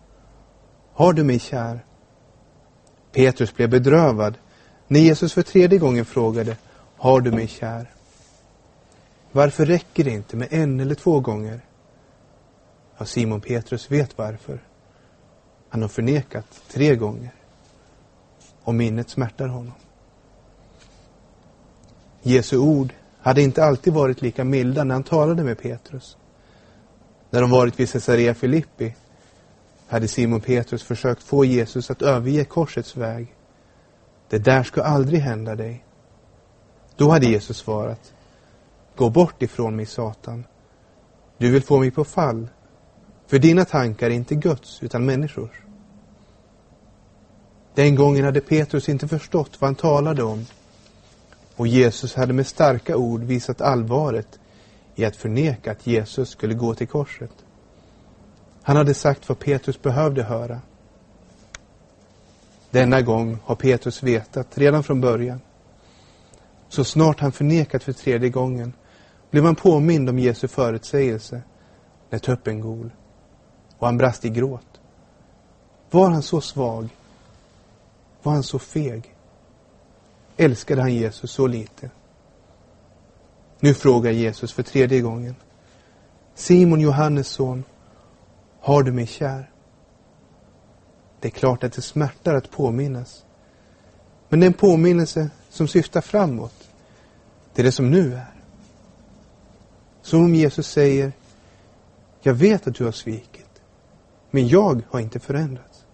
har 0.92 1.12
du 1.12 1.24
mig 1.24 1.38
kär? 1.38 1.84
Petrus 3.12 3.54
blev 3.54 3.70
bedrövad 3.70 4.38
när 4.86 5.00
Jesus 5.00 5.32
för 5.32 5.42
tredje 5.42 5.78
gången 5.78 6.04
frågade 6.04 6.56
Har 6.96 7.20
du 7.20 7.30
mig 7.30 7.48
kär? 7.48 7.90
Varför 9.32 9.66
räcker 9.66 10.04
det 10.04 10.10
inte 10.10 10.36
med 10.36 10.48
en 10.50 10.80
eller 10.80 10.94
två 10.94 11.20
gånger? 11.20 11.60
Ja, 12.98 13.04
Simon 13.04 13.40
Petrus 13.40 13.90
vet 13.90 14.18
varför. 14.18 14.60
Han 15.68 15.82
har 15.82 15.88
förnekat 15.88 16.62
tre 16.68 16.96
gånger. 16.96 17.30
Och 18.64 18.74
minnet 18.74 19.10
smärtar 19.10 19.48
honom. 19.48 19.74
Jesu 22.22 22.56
ord 22.56 22.92
hade 23.20 23.42
inte 23.42 23.64
alltid 23.64 23.92
varit 23.92 24.22
lika 24.22 24.44
milda 24.44 24.84
när 24.84 24.94
han 24.94 25.02
talade 25.02 25.44
med 25.44 25.58
Petrus. 25.58 26.16
När 27.30 27.40
de 27.40 27.50
varit 27.50 27.80
vid 27.80 27.92
Caesarea 27.92 28.34
Filippi 28.34 28.94
hade 29.88 30.08
Simon 30.08 30.40
Petrus 30.40 30.82
försökt 30.82 31.22
få 31.22 31.44
Jesus 31.44 31.90
att 31.90 32.02
överge 32.02 32.44
korsets 32.44 32.96
väg. 32.96 33.34
Det 34.28 34.38
där 34.38 34.62
ska 34.62 34.82
aldrig 34.82 35.20
hända 35.20 35.54
dig. 35.54 35.84
Då 36.96 37.10
hade 37.10 37.26
Jesus 37.26 37.56
svarat, 37.56 38.12
Gå 38.96 39.10
bort 39.10 39.42
ifrån 39.42 39.76
mig, 39.76 39.86
Satan. 39.86 40.44
Du 41.38 41.50
vill 41.50 41.62
få 41.62 41.78
mig 41.78 41.90
på 41.90 42.04
fall, 42.04 42.48
för 43.26 43.38
dina 43.38 43.64
tankar 43.64 44.06
är 44.06 44.14
inte 44.14 44.34
Guds, 44.34 44.82
utan 44.82 45.06
människors. 45.06 45.62
Den 47.74 47.94
gången 47.94 48.24
hade 48.24 48.40
Petrus 48.40 48.88
inte 48.88 49.08
förstått 49.08 49.60
vad 49.60 49.68
han 49.68 49.74
talade 49.74 50.22
om 50.22 50.46
och 51.58 51.66
Jesus 51.66 52.14
hade 52.14 52.32
med 52.32 52.46
starka 52.46 52.96
ord 52.96 53.22
visat 53.22 53.60
allvaret 53.60 54.38
i 54.94 55.04
att 55.04 55.16
förneka 55.16 55.72
att 55.72 55.86
Jesus 55.86 56.30
skulle 56.30 56.54
gå 56.54 56.74
till 56.74 56.88
korset. 56.88 57.30
Han 58.62 58.76
hade 58.76 58.94
sagt 58.94 59.28
vad 59.28 59.38
Petrus 59.38 59.82
behövde 59.82 60.22
höra. 60.22 60.60
Denna 62.70 63.02
gång 63.02 63.38
har 63.44 63.54
Petrus 63.54 64.02
vetat 64.02 64.58
redan 64.58 64.82
från 64.82 65.00
början. 65.00 65.40
Så 66.68 66.84
snart 66.84 67.20
han 67.20 67.32
förnekat 67.32 67.82
för 67.82 67.92
tredje 67.92 68.28
gången 68.28 68.72
blev 69.30 69.44
han 69.44 69.56
påmind 69.56 70.08
om 70.08 70.18
Jesu 70.18 70.48
förutsägelse 70.48 71.42
när 72.10 72.18
tuppen 72.18 72.60
gol 72.60 72.90
och 73.78 73.86
han 73.86 73.96
brast 73.96 74.24
i 74.24 74.28
gråt. 74.28 74.80
Var 75.90 76.10
han 76.10 76.22
så 76.22 76.40
svag? 76.40 76.88
Var 78.22 78.32
han 78.32 78.42
så 78.42 78.58
feg? 78.58 79.14
Älskade 80.40 80.80
han 80.80 80.94
Jesus 80.94 81.30
så 81.30 81.46
lite? 81.46 81.90
Nu 83.60 83.74
frågar 83.74 84.10
Jesus 84.10 84.52
för 84.52 84.62
tredje 84.62 85.00
gången. 85.00 85.34
Simon, 86.34 86.80
Johannes 86.80 87.28
son, 87.28 87.64
har 88.60 88.82
du 88.82 88.92
mig 88.92 89.06
kär? 89.06 89.50
Det 91.20 91.28
är 91.28 91.32
klart 91.32 91.64
att 91.64 91.72
det 91.72 91.82
smärtar 91.82 92.34
att 92.34 92.50
påminnas. 92.50 93.24
Men 94.28 94.40
det 94.40 94.46
är 94.46 94.48
en 94.48 94.52
påminnelse 94.52 95.30
som 95.50 95.68
syftar 95.68 96.00
framåt. 96.00 96.68
Det 97.54 97.62
är 97.62 97.64
det 97.64 97.72
som 97.72 97.90
nu 97.90 98.14
är. 98.14 98.34
Som 100.02 100.24
om 100.24 100.34
Jesus 100.34 100.68
säger, 100.68 101.12
jag 102.20 102.34
vet 102.34 102.66
att 102.66 102.74
du 102.74 102.84
har 102.84 102.92
svikit, 102.92 103.62
men 104.30 104.48
jag 104.48 104.82
har 104.90 105.00
inte 105.00 105.20
förändrats. 105.20 105.84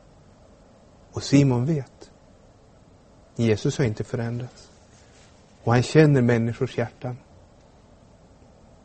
Och 1.13 1.23
Simon 1.23 1.67
vet. 1.67 1.94
Jesus 3.37 3.79
har 3.79 3.85
inte 3.85 4.05
förändrats. 4.05 4.71
Och 5.65 5.73
han 5.73 5.83
känner 5.83 6.23
människors 6.23 6.79
hjärtan. 6.79 7.17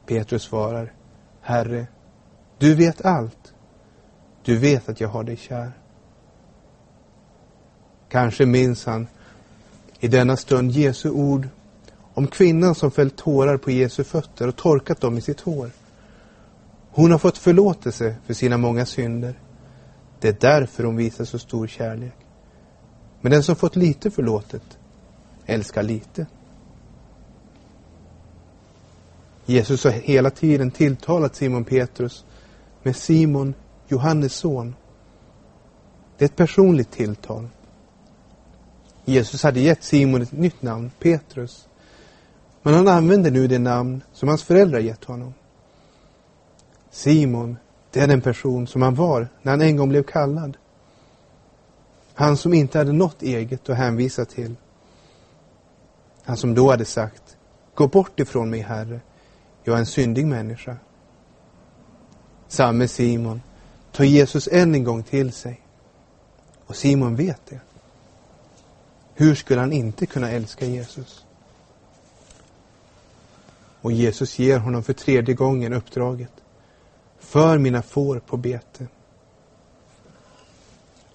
Petrus 0.06 0.44
svarar, 0.44 0.94
Herre, 1.42 1.88
du 2.58 2.76
vet 2.76 3.06
allt. 3.06 3.54
Du 4.44 4.58
vet 4.58 4.90
att 4.90 5.02
jag 5.02 5.10
har 5.10 5.24
dig 5.24 5.38
kär. 5.38 5.72
Kanske 8.10 8.46
minns 8.46 8.86
han 8.86 9.08
i 10.00 10.08
denna 10.08 10.38
stund 10.38 10.72
Jesu 10.72 11.10
ord 11.10 11.48
om 12.14 12.28
kvinnan 12.28 12.76
som 12.76 12.92
fällt 12.92 13.18
tårar 13.18 13.58
på 13.58 13.72
Jesu 13.72 14.04
fötter 14.04 14.48
och 14.48 14.56
torkat 14.56 15.02
dem 15.02 15.18
i 15.18 15.22
sitt 15.22 15.42
hår. 15.42 15.72
Hon 16.92 17.12
har 17.12 17.18
fått 17.18 17.38
förlåtelse 17.38 18.16
för 18.26 18.34
sina 18.34 18.58
många 18.58 18.86
synder. 18.86 19.40
Det 20.20 20.28
är 20.28 20.38
därför 20.40 20.84
hon 20.84 20.96
visar 20.96 21.26
så 21.26 21.40
stor 21.40 21.68
kärlek. 21.68 22.16
Men 23.22 23.32
den 23.32 23.44
som 23.44 23.56
fått 23.56 23.76
lite 23.76 24.12
förlåtet 24.12 24.78
älskar 25.46 25.84
lite. 25.84 26.26
Jesus 29.46 29.84
har 29.84 29.92
hela 29.92 30.30
tiden 30.30 30.72
tilltalat 30.72 31.36
Simon 31.36 31.66
Petrus 31.66 32.26
med 32.84 32.96
Simon, 32.96 33.54
Johannes 33.88 34.34
son. 34.34 34.76
Det 36.18 36.26
är 36.26 36.30
ett 36.30 36.36
personligt 36.36 36.92
tilltal. 36.92 37.50
Jesus 39.06 39.44
hade 39.44 39.60
gett 39.60 39.84
Simon 39.84 40.22
ett 40.22 40.32
nytt 40.32 40.62
namn, 40.62 40.92
Petrus. 41.00 41.68
Men 42.62 42.74
han 42.74 42.88
använder 42.88 43.32
nu 43.32 43.48
det 43.48 43.60
namn 43.60 44.04
som 44.14 44.30
hans 44.30 44.44
föräldrar 44.44 44.80
gett 44.80 45.06
honom. 45.06 45.34
Simon, 46.92 47.58
det 47.92 48.00
är 48.00 48.08
den 48.08 48.22
person 48.22 48.68
som 48.68 48.82
han 48.82 48.96
var 48.96 49.28
när 49.42 49.52
han 49.52 49.62
en 49.62 49.78
gång 49.78 49.90
blev 49.90 50.04
kallad. 50.04 50.58
Han 52.20 52.38
som 52.38 52.54
inte 52.54 52.78
hade 52.78 52.92
något 52.92 53.22
eget 53.22 53.70
att 53.70 53.78
hänvisa 53.78 54.26
till. 54.26 54.56
Han 56.24 56.38
som 56.38 56.56
då 56.56 56.72
hade 56.72 56.86
sagt, 56.86 57.38
gå 57.76 57.88
bort 57.88 58.20
ifrån 58.20 58.50
mig, 58.50 58.60
Herre. 58.60 59.00
Jag 59.64 59.76
är 59.76 59.80
en 59.80 59.86
syndig 59.86 60.28
människa. 60.28 60.78
Samme 62.48 62.88
Simon 62.88 63.42
tar 63.92 64.04
Jesus 64.04 64.50
än 64.52 64.76
en 64.76 64.84
gång 64.84 65.04
till 65.04 65.32
sig. 65.32 65.62
Och 66.66 66.76
Simon 66.76 67.16
vet 67.16 67.46
det. 67.46 67.60
Hur 69.14 69.36
skulle 69.36 69.60
han 69.60 69.74
inte 69.74 70.06
kunna 70.06 70.32
älska 70.32 70.66
Jesus? 70.66 71.26
Och 73.82 73.92
Jesus 73.92 74.40
ger 74.40 74.58
honom 74.58 74.84
för 74.84 74.94
tredje 74.94 75.36
gången 75.36 75.74
uppdraget. 75.74 76.34
För 77.20 77.58
mina 77.58 77.82
får 77.82 78.20
på 78.20 78.38
bete. 78.38 78.88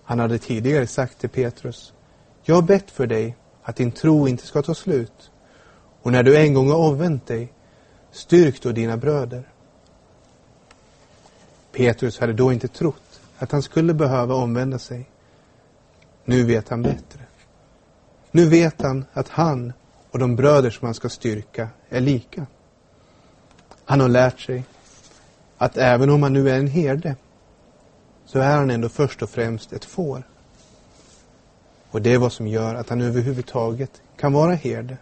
Han 0.05 0.19
hade 0.19 0.39
tidigare 0.39 0.87
sagt 0.87 1.19
till 1.19 1.29
Petrus. 1.31 1.93
Jag 2.43 2.55
har 2.55 2.63
bett 2.63 2.91
för 2.91 3.07
dig 3.07 3.37
att 3.63 3.77
din 3.77 3.93
tro 3.93 4.29
inte 4.29 4.47
ska 4.47 4.63
ta 4.63 4.75
slut. 4.75 5.31
Och 6.03 6.13
när 6.13 6.23
du 6.23 6.37
en 6.37 6.55
gång 6.55 6.71
har 6.71 6.77
omvänt 6.77 7.27
dig, 7.27 7.53
styrk 8.11 8.63
då 8.63 8.73
dina 8.73 8.97
bröder. 8.97 9.49
Petrus 11.73 12.19
hade 12.19 12.33
då 12.33 12.53
inte 12.53 12.69
trott 12.69 13.21
att 13.39 13.53
han 13.53 13.63
skulle 13.63 13.95
behöva 13.95 14.35
omvända 14.35 14.79
sig. 14.79 15.11
Nu 16.25 16.45
vet 16.45 16.69
han 16.69 16.83
bättre. 16.83 17.21
Nu 18.31 18.49
vet 18.49 18.83
han 18.83 19.05
att 19.13 19.29
han 19.29 19.73
och 20.11 20.19
de 20.19 20.37
bröder 20.37 20.71
som 20.71 20.85
han 20.85 20.95
ska 20.95 21.09
styrka 21.09 21.69
är 21.89 22.01
lika. 22.01 22.47
Han 23.85 24.01
har 24.01 24.09
lärt 24.09 24.41
sig 24.41 24.65
att 25.59 25.77
även 25.77 26.11
om 26.11 26.23
han 26.23 26.33
nu 26.33 26.51
är 26.51 26.59
en 26.59 26.67
herde 26.67 27.17
så 28.27 28.39
är 28.39 28.57
han 28.57 28.71
ändå 28.71 28.89
först 28.89 29.23
och 29.23 29.31
främst 29.31 29.73
ett 29.73 29.85
får. 29.85 30.23
Och 31.91 32.03
det 32.03 32.13
är 32.13 32.19
vad 32.19 32.33
som 32.33 32.47
gör 32.47 32.75
att 32.75 32.89
han 32.89 33.01
överhuvudtaget 33.01 34.03
kan 34.17 34.33
vara 34.33 34.55
herde. 34.55 34.97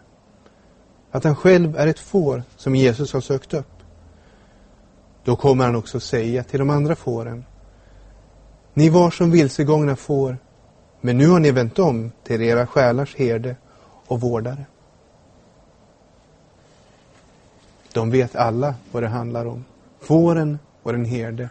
Att 1.11 1.23
han 1.23 1.35
själv 1.35 1.77
är 1.77 1.87
ett 1.87 1.99
får 1.99 2.43
som 2.57 2.75
Jesus 2.75 3.13
har 3.13 3.21
sökt 3.21 3.53
upp. 3.53 3.73
Då 5.23 5.35
kommer 5.35 5.65
han 5.65 5.75
också 5.75 5.99
säga 5.99 6.43
till 6.43 6.59
de 6.59 6.69
andra 6.69 6.95
fåren. 6.95 7.45
Ni 8.73 8.89
var 8.89 9.11
som 9.11 9.31
vilsegångna 9.31 9.95
får, 9.95 10.37
men 11.01 11.17
nu 11.17 11.27
har 11.27 11.39
ni 11.39 11.51
vänt 11.51 11.79
om 11.79 12.11
till 12.23 12.41
era 12.41 12.67
själars 12.67 13.15
herde 13.15 13.55
och 14.07 14.21
vårdare. 14.21 14.65
De 17.93 18.11
vet 18.11 18.35
alla 18.35 18.75
vad 18.91 19.03
det 19.03 19.09
handlar 19.09 19.45
om. 19.45 19.65
Fåren 19.99 20.59
och 20.83 20.91
den 20.91 21.05
herde 21.05 21.49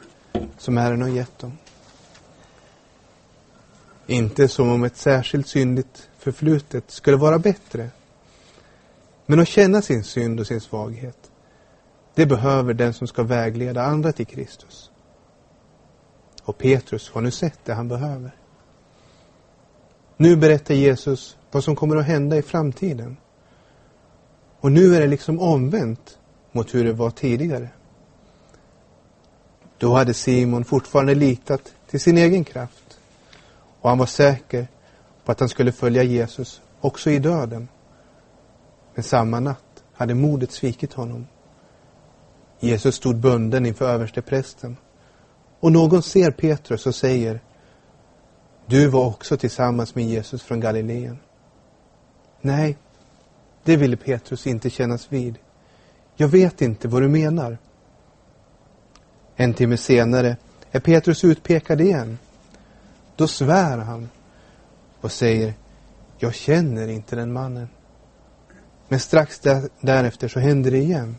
som 0.58 0.76
Herren 0.76 1.02
har 1.02 1.08
gett 1.08 1.38
dem. 1.38 1.58
Inte 4.06 4.48
som 4.48 4.68
om 4.68 4.84
ett 4.84 4.96
särskilt 4.96 5.48
syndigt 5.48 6.08
förflutet 6.18 6.90
skulle 6.90 7.16
vara 7.16 7.38
bättre. 7.38 7.90
Men 9.26 9.40
att 9.40 9.48
känna 9.48 9.82
sin 9.82 10.04
synd 10.04 10.40
och 10.40 10.46
sin 10.46 10.60
svaghet, 10.60 11.30
det 12.14 12.26
behöver 12.26 12.74
den 12.74 12.94
som 12.94 13.06
ska 13.06 13.22
vägleda 13.22 13.82
andra 13.82 14.12
till 14.12 14.26
Kristus. 14.26 14.90
Och 16.42 16.58
Petrus 16.58 17.10
har 17.10 17.20
nu 17.20 17.30
sett 17.30 17.58
det 17.64 17.74
han 17.74 17.88
behöver. 17.88 18.36
Nu 20.16 20.36
berättar 20.36 20.74
Jesus 20.74 21.36
vad 21.50 21.64
som 21.64 21.76
kommer 21.76 21.96
att 21.96 22.06
hända 22.06 22.36
i 22.36 22.42
framtiden. 22.42 23.16
Och 24.60 24.72
nu 24.72 24.94
är 24.94 25.00
det 25.00 25.06
liksom 25.06 25.40
omvänt 25.40 26.18
mot 26.52 26.74
hur 26.74 26.84
det 26.84 26.92
var 26.92 27.10
tidigare. 27.10 27.68
Då 29.82 29.94
hade 29.94 30.14
Simon 30.14 30.64
fortfarande 30.64 31.14
litat 31.14 31.74
till 31.90 32.00
sin 32.00 32.18
egen 32.18 32.44
kraft. 32.44 32.98
Och 33.80 33.88
han 33.88 33.98
var 33.98 34.06
säker 34.06 34.68
på 35.24 35.32
att 35.32 35.40
han 35.40 35.48
skulle 35.48 35.72
följa 35.72 36.02
Jesus 36.02 36.60
också 36.80 37.10
i 37.10 37.18
döden. 37.18 37.68
Men 38.94 39.04
samma 39.04 39.40
natt 39.40 39.84
hade 39.92 40.14
modet 40.14 40.52
svikit 40.52 40.92
honom. 40.92 41.26
Jesus 42.60 42.94
stod 42.94 43.16
bunden 43.16 43.66
inför 43.66 43.88
översteprästen. 43.88 44.76
Och 45.60 45.72
någon 45.72 46.02
ser 46.02 46.30
Petrus 46.30 46.86
och 46.86 46.94
säger 46.94 47.40
Du 48.66 48.86
var 48.88 49.06
också 49.06 49.36
tillsammans 49.36 49.94
med 49.94 50.04
Jesus 50.04 50.42
från 50.42 50.60
Galileen. 50.60 51.18
Nej, 52.40 52.76
det 53.64 53.76
ville 53.76 53.96
Petrus 53.96 54.46
inte 54.46 54.70
kännas 54.70 55.12
vid. 55.12 55.38
Jag 56.16 56.28
vet 56.28 56.62
inte 56.62 56.88
vad 56.88 57.02
du 57.02 57.08
menar. 57.08 57.58
En 59.42 59.54
timme 59.54 59.76
senare 59.76 60.36
är 60.70 60.80
Petrus 60.80 61.24
utpekad 61.24 61.80
igen. 61.80 62.18
Då 63.16 63.28
svär 63.28 63.78
han 63.78 64.08
och 65.00 65.12
säger 65.12 65.54
Jag 66.18 66.34
känner 66.34 66.88
inte 66.88 67.16
den 67.16 67.32
mannen. 67.32 67.68
Men 68.88 69.00
strax 69.00 69.40
därefter 69.80 70.28
så 70.28 70.40
händer 70.40 70.70
det 70.70 70.78
igen. 70.78 71.16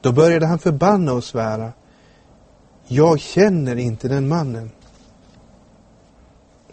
Då 0.00 0.12
började 0.12 0.46
han 0.46 0.58
förbanna 0.58 1.12
och 1.12 1.24
svära 1.24 1.72
Jag 2.86 3.20
känner 3.20 3.76
inte 3.76 4.08
den 4.08 4.28
mannen. 4.28 4.70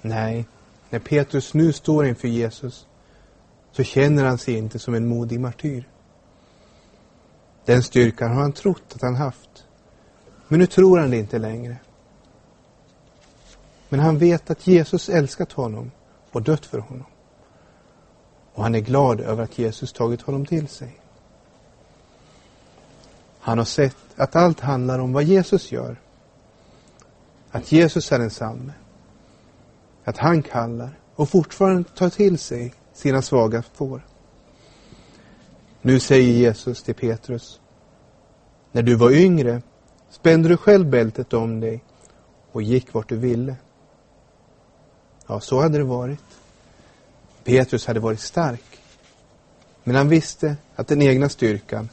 Nej, 0.01 0.45
när 0.89 0.99
Petrus 0.99 1.53
nu 1.53 1.73
står 1.73 2.05
inför 2.05 2.27
Jesus 2.27 2.87
så 3.71 3.83
känner 3.83 4.23
han 4.23 4.37
sig 4.37 4.53
inte 4.53 4.79
som 4.79 4.93
en 4.93 5.07
modig 5.07 5.39
martyr. 5.39 5.89
Den 7.65 7.83
styrkan 7.83 8.31
har 8.31 8.41
han 8.41 8.53
trott 8.53 8.93
att 8.95 9.01
han 9.01 9.15
haft. 9.15 9.49
Men 10.53 10.59
nu 10.59 10.65
tror 10.67 10.99
han 10.99 11.09
det 11.09 11.17
inte 11.17 11.39
längre. 11.39 11.77
Men 13.89 13.99
han 13.99 14.17
vet 14.17 14.49
att 14.49 14.67
Jesus 14.67 15.09
älskat 15.09 15.51
honom 15.51 15.91
och 16.31 16.41
dött 16.41 16.65
för 16.65 16.79
honom. 16.79 17.05
Och 18.53 18.63
han 18.63 18.75
är 18.75 18.79
glad 18.79 19.21
över 19.21 19.43
att 19.43 19.57
Jesus 19.57 19.93
tagit 19.93 20.21
honom 20.21 20.45
till 20.45 20.67
sig. 20.67 20.99
Han 23.39 23.57
har 23.57 23.65
sett 23.65 23.97
att 24.15 24.35
allt 24.35 24.59
handlar 24.59 24.99
om 24.99 25.13
vad 25.13 25.23
Jesus 25.23 25.71
gör. 25.71 26.01
Att 27.51 27.71
Jesus 27.71 28.11
är 28.11 28.19
densamme. 28.19 28.73
Att 30.03 30.17
han 30.17 30.43
kallar 30.43 30.99
och 31.15 31.29
fortfarande 31.29 31.89
tar 31.89 32.09
till 32.09 32.39
sig 32.39 32.73
sina 32.93 33.21
svaga 33.21 33.63
får. 33.73 34.05
Nu 35.81 35.99
säger 35.99 36.33
Jesus 36.33 36.83
till 36.83 36.95
Petrus. 36.95 37.59
När 38.71 38.81
du 38.81 38.95
var 38.95 39.11
yngre 39.11 39.61
spände 40.13 40.49
du 40.49 40.57
själv 40.57 40.89
bältet 40.89 41.33
om 41.33 41.59
dig 41.59 41.83
och 42.51 42.61
gick 42.61 42.93
vart 42.93 43.09
du 43.09 43.17
ville. 43.17 43.55
Ja, 45.27 45.39
så 45.39 45.61
hade 45.61 45.77
det 45.77 45.83
varit. 45.83 46.23
Petrus 47.43 47.85
hade 47.85 47.99
varit 47.99 48.19
stark. 48.19 48.79
Men 49.83 49.95
han 49.95 50.09
visste 50.09 50.55
att 50.75 50.87
den 50.87 51.01
egna 51.01 51.29
styrkan 51.29 51.89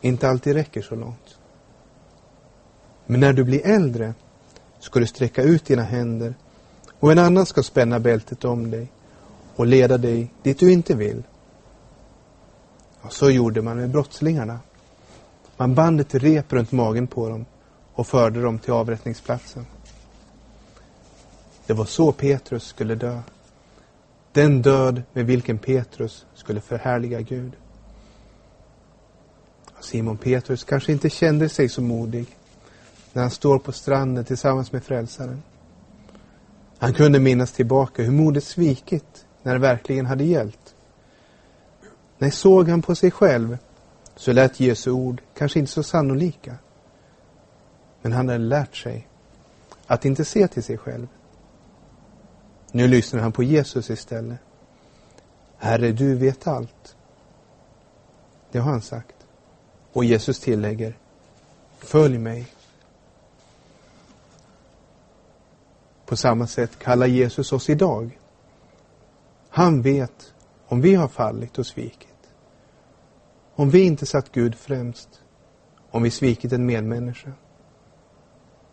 inte 0.00 0.28
alltid 0.28 0.54
räcker 0.54 0.82
så 0.82 0.94
långt. 0.94 1.38
Men 3.06 3.20
när 3.20 3.32
du 3.32 3.44
blir 3.44 3.66
äldre 3.66 4.14
ska 4.80 5.00
du 5.00 5.06
sträcka 5.06 5.42
ut 5.42 5.64
dina 5.64 5.82
händer 5.82 6.34
och 7.00 7.12
en 7.12 7.18
annan 7.18 7.46
ska 7.46 7.62
spänna 7.62 8.00
bältet 8.00 8.44
om 8.44 8.70
dig 8.70 8.92
och 9.56 9.66
leda 9.66 9.98
dig 9.98 10.34
dit 10.42 10.58
du 10.58 10.72
inte 10.72 10.94
vill. 10.94 11.22
Och 13.00 13.12
så 13.12 13.30
gjorde 13.30 13.62
man 13.62 13.76
med 13.76 13.90
brottslingarna. 13.90 14.60
Man 15.56 15.74
band 15.74 16.00
ett 16.00 16.14
rep 16.14 16.52
runt 16.52 16.72
magen 16.72 17.06
på 17.06 17.28
dem 17.28 17.44
och 17.94 18.06
förde 18.06 18.42
dem 18.42 18.58
till 18.58 18.72
avrättningsplatsen. 18.72 19.66
Det 21.66 21.72
var 21.72 21.84
så 21.84 22.12
Petrus 22.12 22.64
skulle 22.64 22.94
dö. 22.94 23.20
Den 24.32 24.62
död 24.62 25.02
med 25.12 25.26
vilken 25.26 25.58
Petrus 25.58 26.26
skulle 26.34 26.60
förhärliga 26.60 27.20
Gud. 27.20 27.52
Simon 29.80 30.16
Petrus 30.16 30.64
kanske 30.64 30.92
inte 30.92 31.10
kände 31.10 31.48
sig 31.48 31.68
så 31.68 31.82
modig 31.82 32.26
när 33.12 33.22
han 33.22 33.30
står 33.30 33.58
på 33.58 33.72
stranden 33.72 34.24
tillsammans 34.24 34.72
med 34.72 34.84
frälsaren. 34.84 35.42
Han 36.78 36.94
kunde 36.94 37.18
minnas 37.18 37.52
tillbaka 37.52 38.02
hur 38.02 38.12
modet 38.12 38.44
svikit 38.44 39.26
när 39.42 39.52
det 39.52 39.58
verkligen 39.58 40.06
hade 40.06 40.24
gällt. 40.24 40.74
När 42.18 42.30
såg 42.30 42.68
han 42.68 42.82
på 42.82 42.94
sig 42.94 43.10
själv 43.10 43.58
så 44.16 44.32
lät 44.32 44.60
Jesu 44.60 44.90
ord 44.90 45.22
kanske 45.34 45.58
inte 45.58 45.72
så 45.72 45.82
sannolika. 45.82 46.56
Men 48.02 48.12
han 48.12 48.28
hade 48.28 48.38
lärt 48.38 48.76
sig 48.76 49.08
att 49.86 50.04
inte 50.04 50.24
se 50.24 50.48
till 50.48 50.62
sig 50.62 50.78
själv. 50.78 51.06
Nu 52.72 52.88
lyssnar 52.88 53.20
han 53.20 53.32
på 53.32 53.42
Jesus 53.42 53.90
istället. 53.90 54.38
Herre, 55.56 55.92
du 55.92 56.14
vet 56.14 56.46
allt. 56.46 56.96
Det 58.50 58.58
har 58.58 58.70
han 58.70 58.82
sagt. 58.82 59.16
Och 59.92 60.04
Jesus 60.04 60.40
tillägger, 60.40 60.98
följ 61.78 62.18
mig. 62.18 62.46
På 66.06 66.16
samma 66.16 66.46
sätt 66.46 66.78
kallar 66.78 67.06
Jesus 67.06 67.52
oss 67.52 67.70
idag. 67.70 68.18
Han 69.48 69.82
vet 69.82 70.32
om 70.66 70.80
vi 70.80 70.94
har 70.94 71.08
fallit 71.08 71.58
och 71.58 71.66
svikit. 71.66 72.13
Om 73.56 73.70
vi 73.70 73.82
inte 73.82 74.06
satt 74.06 74.32
Gud 74.32 74.54
främst. 74.54 75.08
Om 75.90 76.02
vi 76.02 76.10
svikit 76.10 76.52
en 76.52 76.66
medmänniska. 76.66 77.32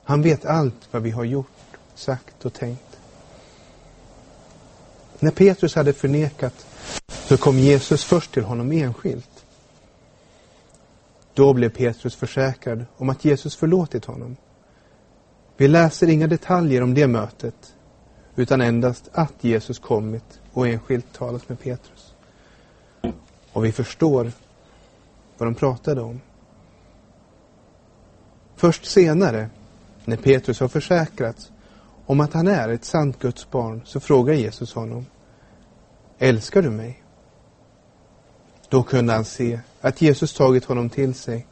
Han 0.04 0.22
vet 0.22 0.46
allt 0.46 0.88
vad 0.92 1.02
vi 1.02 1.10
har 1.10 1.24
gjort, 1.24 1.78
sagt 1.96 2.46
och 2.46 2.54
tänkt. 2.54 3.00
När 5.20 5.32
Petrus 5.32 5.76
hade 5.76 5.94
förnekat 5.94 6.66
så 7.08 7.38
kom 7.38 7.60
Jesus 7.60 8.04
först 8.04 8.32
till 8.32 8.44
honom 8.44 8.72
enskilt. 8.72 9.46
Då 11.34 11.54
blev 11.54 11.70
Petrus 11.70 12.16
försäkrad 12.16 12.86
om 12.98 13.10
att 13.10 13.26
Jesus 13.26 13.56
förlåtit 13.56 14.06
honom. 14.06 14.36
Vi 15.58 15.68
läser 15.68 16.10
inga 16.10 16.28
detaljer 16.28 16.84
om 16.84 16.94
det 16.94 17.08
mötet, 17.08 17.76
utan 18.36 18.62
endast 18.62 19.10
att 19.14 19.44
Jesus 19.44 19.80
kommit 19.80 20.40
och 20.54 20.68
enskilt 20.68 21.14
talat 21.14 21.50
med 21.50 21.60
Petrus. 21.60 22.14
Och 23.54 23.66
vi 23.66 23.72
förstår 23.72 24.32
vad 25.42 25.48
de 25.48 25.56
pratade 25.56 26.02
om. 26.02 26.22
Först 28.56 28.86
senare, 28.86 29.50
när 30.06 30.18
Petrus 30.18 30.60
har 30.60 30.68
försäkrats 30.68 31.52
om 32.06 32.20
att 32.20 32.34
han 32.34 32.48
är 32.48 32.70
ett 32.70 32.86
sant 32.86 33.20
Guds 33.20 33.52
barn, 33.52 33.82
så 33.86 34.00
frågar 34.00 34.34
Jesus 34.34 34.74
honom, 34.74 35.06
älskar 36.18 36.62
du 36.62 36.70
mig? 36.70 37.04
Då 38.70 38.84
kunde 38.84 39.14
han 39.14 39.26
se 39.26 39.60
att 39.82 40.02
Jesus 40.02 40.34
tagit 40.34 40.66
honom 40.66 40.90
till 40.90 41.14
sig, 41.14 41.48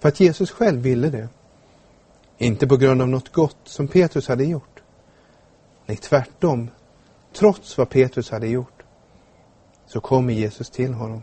för 0.00 0.08
att 0.08 0.20
Jesus 0.20 0.50
själv 0.50 0.80
ville 0.80 1.08
det. 1.10 1.28
Inte 2.38 2.66
på 2.66 2.76
grund 2.76 3.02
av 3.02 3.08
något 3.08 3.32
gott 3.32 3.60
som 3.64 3.88
Petrus 3.88 4.28
hade 4.28 4.44
gjort. 4.44 4.82
Nej, 5.86 5.96
tvärtom. 5.96 6.70
Trots 7.32 7.78
vad 7.78 7.90
Petrus 7.90 8.30
hade 8.30 8.48
gjort, 8.48 8.82
så 9.86 10.00
kommer 10.00 10.32
Jesus 10.32 10.70
till 10.70 10.94
honom. 10.94 11.22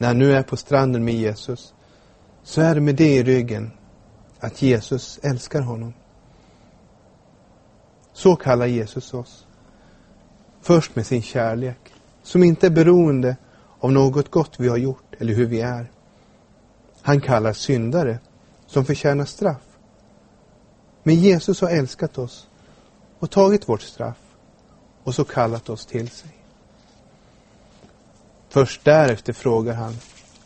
När 0.00 0.08
han 0.08 0.18
nu 0.18 0.32
är 0.32 0.42
på 0.42 0.56
stranden 0.56 1.04
med 1.04 1.14
Jesus, 1.14 1.74
så 2.42 2.60
är 2.60 2.74
det 2.74 2.80
med 2.80 2.96
det 2.96 3.16
i 3.16 3.22
ryggen 3.22 3.70
att 4.38 4.62
Jesus 4.62 5.20
älskar 5.22 5.60
honom. 5.60 5.92
Så 8.12 8.36
kallar 8.36 8.66
Jesus 8.66 9.14
oss. 9.14 9.46
Först 10.60 10.96
med 10.96 11.06
sin 11.06 11.22
kärlek, 11.22 11.92
som 12.22 12.44
inte 12.44 12.66
är 12.66 12.70
beroende 12.70 13.36
av 13.80 13.92
något 13.92 14.30
gott 14.30 14.60
vi 14.60 14.68
har 14.68 14.76
gjort 14.76 15.14
eller 15.18 15.34
hur 15.34 15.46
vi 15.46 15.60
är. 15.60 15.90
Han 17.02 17.20
kallar 17.20 17.52
syndare 17.52 18.18
som 18.66 18.84
förtjänar 18.84 19.24
straff. 19.24 19.78
Men 21.02 21.14
Jesus 21.14 21.60
har 21.60 21.70
älskat 21.70 22.18
oss 22.18 22.48
och 23.18 23.30
tagit 23.30 23.68
vårt 23.68 23.82
straff 23.82 24.36
och 25.04 25.14
så 25.14 25.24
kallat 25.24 25.68
oss 25.68 25.86
till 25.86 26.08
sig. 26.08 26.39
Först 28.50 28.84
därefter 28.84 29.32
frågar 29.32 29.74
han 29.74 29.94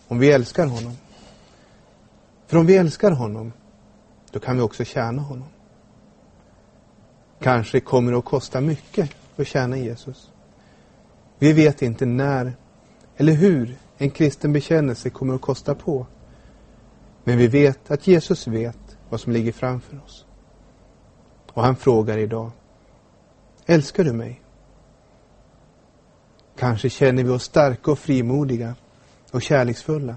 om 0.08 0.18
vi 0.18 0.32
älskar 0.32 0.66
honom. 0.66 0.96
För 2.46 2.56
om 2.56 2.66
vi 2.66 2.76
älskar 2.76 3.10
honom, 3.10 3.52
då 4.30 4.38
kan 4.38 4.56
vi 4.56 4.62
också 4.62 4.84
tjäna 4.84 5.22
honom. 5.22 5.48
Kanske 7.40 7.80
kommer 7.80 8.12
det 8.12 8.18
att 8.18 8.24
kosta 8.24 8.60
mycket 8.60 9.10
att 9.36 9.46
tjäna 9.46 9.76
Jesus. 9.76 10.30
Vi 11.38 11.52
vet 11.52 11.82
inte 11.82 12.06
när 12.06 12.56
eller 13.16 13.32
hur 13.32 13.76
en 13.96 14.10
kristen 14.10 14.52
bekännelse 14.52 15.10
kommer 15.10 15.34
att 15.34 15.40
kosta 15.40 15.74
på. 15.74 16.06
Men 17.24 17.38
vi 17.38 17.46
vet 17.46 17.90
att 17.90 18.06
Jesus 18.06 18.46
vet 18.46 18.98
vad 19.08 19.20
som 19.20 19.32
ligger 19.32 19.52
framför 19.52 20.00
oss. 20.04 20.26
Och 21.52 21.62
han 21.62 21.76
frågar 21.76 22.18
idag, 22.18 22.50
älskar 23.66 24.04
du 24.04 24.12
mig? 24.12 24.43
Kanske 26.56 26.90
känner 26.90 27.24
vi 27.24 27.30
oss 27.30 27.44
starka 27.44 27.90
och 27.90 27.98
frimodiga 27.98 28.74
och 29.30 29.42
kärleksfulla. 29.42 30.16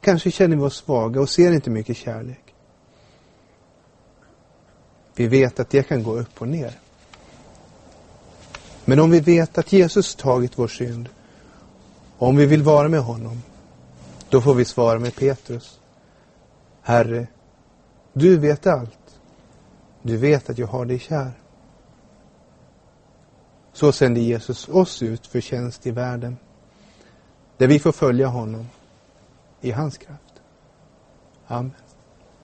Kanske 0.00 0.30
känner 0.30 0.56
vi 0.56 0.62
oss 0.62 0.76
svaga 0.76 1.20
och 1.20 1.28
ser 1.28 1.52
inte 1.52 1.70
mycket 1.70 1.96
kärlek. 1.96 2.54
Vi 5.14 5.26
vet 5.26 5.60
att 5.60 5.70
det 5.70 5.82
kan 5.82 6.02
gå 6.02 6.18
upp 6.18 6.40
och 6.40 6.48
ner. 6.48 6.78
Men 8.84 9.00
om 9.00 9.10
vi 9.10 9.20
vet 9.20 9.58
att 9.58 9.72
Jesus 9.72 10.14
tagit 10.14 10.58
vår 10.58 10.68
synd, 10.68 11.08
och 12.18 12.28
om 12.28 12.36
vi 12.36 12.46
vill 12.46 12.62
vara 12.62 12.88
med 12.88 13.00
honom, 13.00 13.42
då 14.28 14.40
får 14.40 14.54
vi 14.54 14.64
svara 14.64 14.98
med 14.98 15.16
Petrus. 15.16 15.80
Herre, 16.82 17.26
du 18.12 18.36
vet 18.36 18.66
allt. 18.66 19.20
Du 20.02 20.16
vet 20.16 20.50
att 20.50 20.58
jag 20.58 20.66
har 20.66 20.84
dig 20.84 20.98
kär. 20.98 21.41
Så 23.72 23.92
sände 23.92 24.20
Jesus 24.20 24.68
oss 24.68 25.02
ut 25.02 25.26
för 25.26 25.40
tjänst 25.40 25.86
i 25.86 25.90
världen, 25.90 26.36
där 27.56 27.66
vi 27.66 27.78
får 27.78 27.92
följa 27.92 28.26
honom 28.26 28.66
i 29.60 29.70
hans 29.70 29.98
kraft. 29.98 30.42
Amen. 31.46 31.81